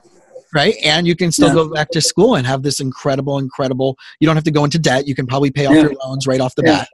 [0.53, 0.75] Right.
[0.83, 1.53] And you can still Yeah.
[1.53, 4.77] go back to school and have this incredible, incredible, you don't have to go into
[4.77, 5.07] debt.
[5.07, 6.89] You can probably pay off your loans right off the bat.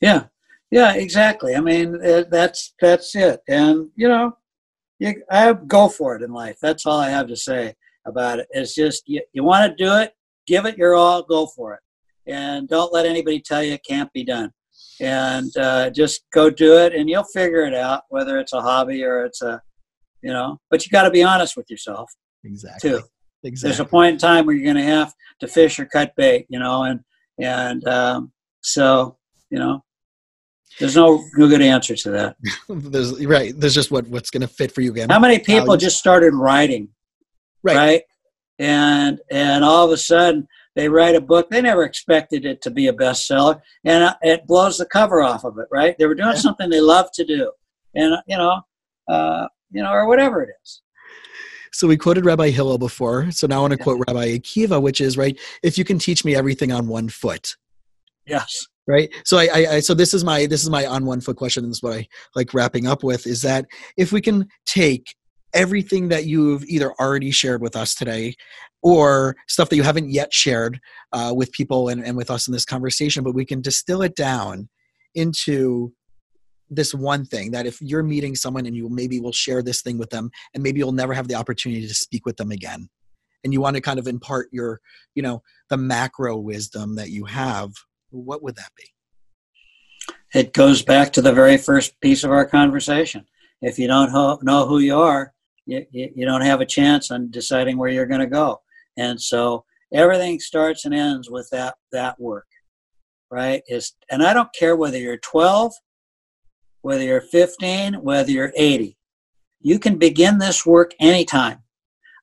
[0.00, 0.24] Yeah,
[0.70, 1.54] yeah, exactly.
[1.54, 3.42] I mean, uh, that's that's it.
[3.48, 4.34] And you know,
[4.98, 6.56] you I go for it in life.
[6.62, 7.74] That's all I have to say
[8.06, 8.48] about it.
[8.50, 10.14] It's just you, you want to do it,
[10.46, 11.80] give it your all, go for it,
[12.26, 14.52] and don't let anybody tell you it can't be done.
[15.02, 18.04] And uh, just go do it, and you'll figure it out.
[18.08, 19.60] Whether it's a hobby or it's a,
[20.22, 22.10] you know, but you got to be honest with yourself
[22.44, 22.90] Exactly.
[22.90, 23.00] too
[23.42, 23.70] Exactly.
[23.70, 26.46] there's a point in time where you're going to have to fish or cut bait,
[26.50, 27.00] you know, and
[27.38, 29.16] and um, so
[29.50, 29.82] you know,
[30.78, 32.36] there's no no good answer to that.
[32.68, 33.58] there's right.
[33.58, 35.08] There's just what what's going to fit for you again.
[35.08, 36.88] How many people just started writing,
[37.62, 37.76] Right.
[37.76, 38.02] right?
[38.58, 40.46] And and all of a sudden
[40.76, 41.48] they write a book.
[41.48, 45.44] They never expected it to be a bestseller, and uh, it blows the cover off
[45.44, 45.96] of it, right?
[45.98, 46.40] They were doing Yeah.
[46.40, 47.52] something they love to do,
[47.94, 48.60] and you know,
[49.08, 50.82] uh, you know, or whatever it is.
[51.72, 53.30] So we quoted Rabbi Hillel before.
[53.30, 53.84] So now I want to Yeah.
[53.84, 55.38] quote Rabbi Akiva, which is right.
[55.62, 57.56] If you can teach me everything on one foot,
[58.26, 58.66] Yes.
[58.86, 61.36] right so I, I, I so this is my this is my on one foot
[61.36, 63.66] question and this is what i like wrapping up with is that
[63.96, 65.14] if we can take
[65.52, 68.34] everything that you've either already shared with us today
[68.82, 70.80] or stuff that you haven't yet shared
[71.12, 74.14] uh, with people and, and with us in this conversation but we can distill it
[74.14, 74.68] down
[75.14, 75.92] into
[76.70, 79.98] this one thing that if you're meeting someone and you maybe will share this thing
[79.98, 82.88] with them and maybe you'll never have the opportunity to speak with them again
[83.44, 84.80] and you want to kind of impart your
[85.14, 87.70] you know the macro wisdom that you have
[88.10, 88.84] what would that be
[90.34, 93.26] it goes back to the very first piece of our conversation.
[93.62, 95.32] If you don't ho- know who you are,
[95.66, 98.60] you, you, you don't have a chance on deciding where you're going to go.
[98.96, 102.46] And so everything starts and ends with that that work,
[103.30, 103.62] right?
[103.68, 105.72] Is and I don't care whether you're 12,
[106.82, 108.96] whether you're 15, whether you're 80.
[109.60, 111.62] You can begin this work anytime.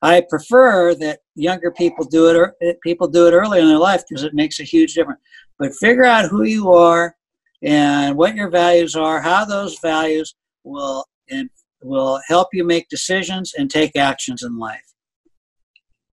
[0.01, 3.77] I prefer that younger people do it or eh, people do it early in their
[3.77, 5.21] life because it makes a huge difference.
[5.57, 7.15] But figure out who you are
[7.63, 11.49] and what your values are, how those values will and
[11.81, 14.81] will help you make decisions and take actions in life.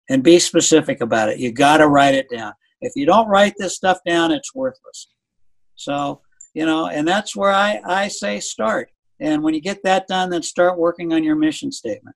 [0.10, 1.40] And be specific about it.
[1.40, 2.54] You got to write it down.
[2.80, 5.10] If you don't write this stuff down, it's worthless.
[5.76, 6.22] So,
[6.58, 8.90] you know, and that's where I, I say start.
[9.20, 12.16] And when you get that done, then start working on your mission statement.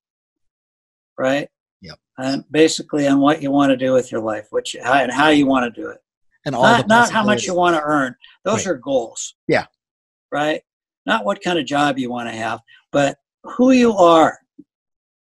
[1.15, 1.47] Right?
[1.81, 1.99] Yep.
[2.17, 5.29] And basically on what you want to do with your life, which how, and how
[5.29, 5.99] you want to do it
[6.43, 8.15] and all not, not how much you want to earn.
[8.43, 8.71] Those Right.
[8.71, 9.35] are goals.
[9.47, 9.67] Yeah.
[10.31, 10.63] Right?
[11.05, 12.61] Not what kind of job you want to have,
[12.91, 14.39] but who you are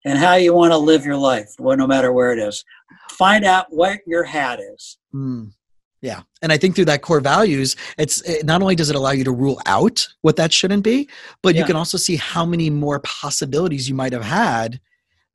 [0.05, 2.65] and how you want to live your life, well, no matter where it is.
[3.11, 4.99] Find out what your hat is.
[5.13, 5.55] Mm,
[6.03, 9.13] yeah, and I think through that core values, it's it, not only does it allow
[9.13, 11.09] you to rule out what that shouldn't be,
[11.43, 14.81] but you can also see how many more possibilities you might have had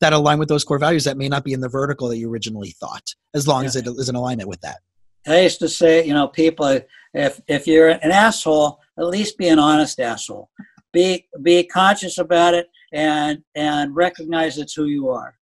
[0.01, 2.29] that align with those core values that may not be in the vertical that you
[2.29, 3.67] originally thought, as long Yeah.
[3.67, 4.77] as it is in alignment with that.
[5.25, 6.81] I used to say, you know, people,
[7.13, 10.49] if if you're an asshole, at least be an honest asshole.
[10.91, 15.35] Be be conscious about it and and recognize it's who you are.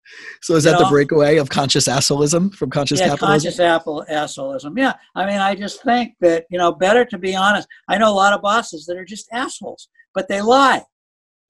[0.42, 3.48] So is You that the breakaway of conscious assholism from conscious yeah, capitalism?
[3.48, 4.76] conscious apple assholism.
[4.76, 7.68] Yeah, I mean, I just think that you know, better to be honest.
[7.88, 10.82] I know a lot of bosses that are just assholes, but they lie.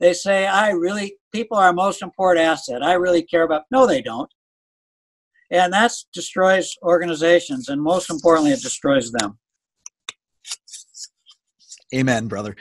[0.01, 2.83] They say, "I really people are our most important asset.
[2.83, 4.31] I really care about." No, they don't,
[5.51, 9.39] and that destroys organizations, and most importantly, it destroys them.
[11.95, 12.57] Amen, brother.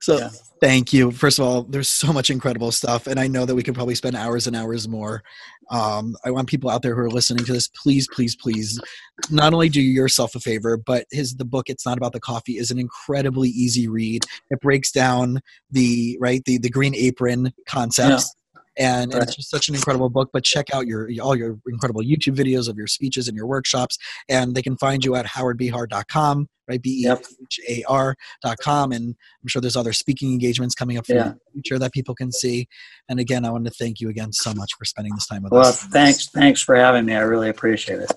[0.00, 0.30] So Yeah.
[0.62, 1.10] Thank you.
[1.10, 3.96] First of all, there's so much incredible stuff, and I know that we could probably
[3.96, 5.24] spend hours and hours more.
[5.70, 8.80] Um, I want people out there who are listening to this, please, please, please,
[9.28, 12.58] not only do yourself a favor, but his the book "It's Not About the Coffee"
[12.58, 14.24] is an incredibly easy read.
[14.50, 15.40] It breaks down
[15.70, 18.32] the right the the green apron concepts.
[18.78, 20.30] And, and it's just such an incredible book.
[20.32, 23.98] But check out your all your incredible YouTube videos of your speeches and your workshops,
[24.28, 26.80] and they can find you at howardbehar.com, right?
[26.82, 27.24] B e Yep.
[27.42, 31.14] h a r dot com, and I'm sure there's other speaking engagements coming up for
[31.14, 31.32] Yeah.
[31.34, 32.66] the future that people can see.
[33.08, 35.52] And again, I want to thank you again so much for spending this time with
[35.52, 35.82] us.
[35.82, 37.14] Well, thanks, thanks for having me.
[37.14, 38.12] I really appreciate it.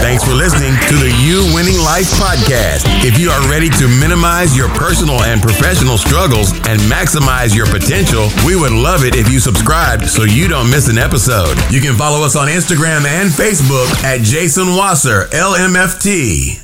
[0.00, 2.84] Thanks for listening to the You Winning Life podcast.
[3.04, 8.28] If you are ready to minimize your personal and professional struggles and maximize your potential,
[8.46, 11.56] we would love it if you subscribed so you don't miss an episode.
[11.70, 16.62] You can follow us on Instagram and Facebook at Jason Wasser, LMFT.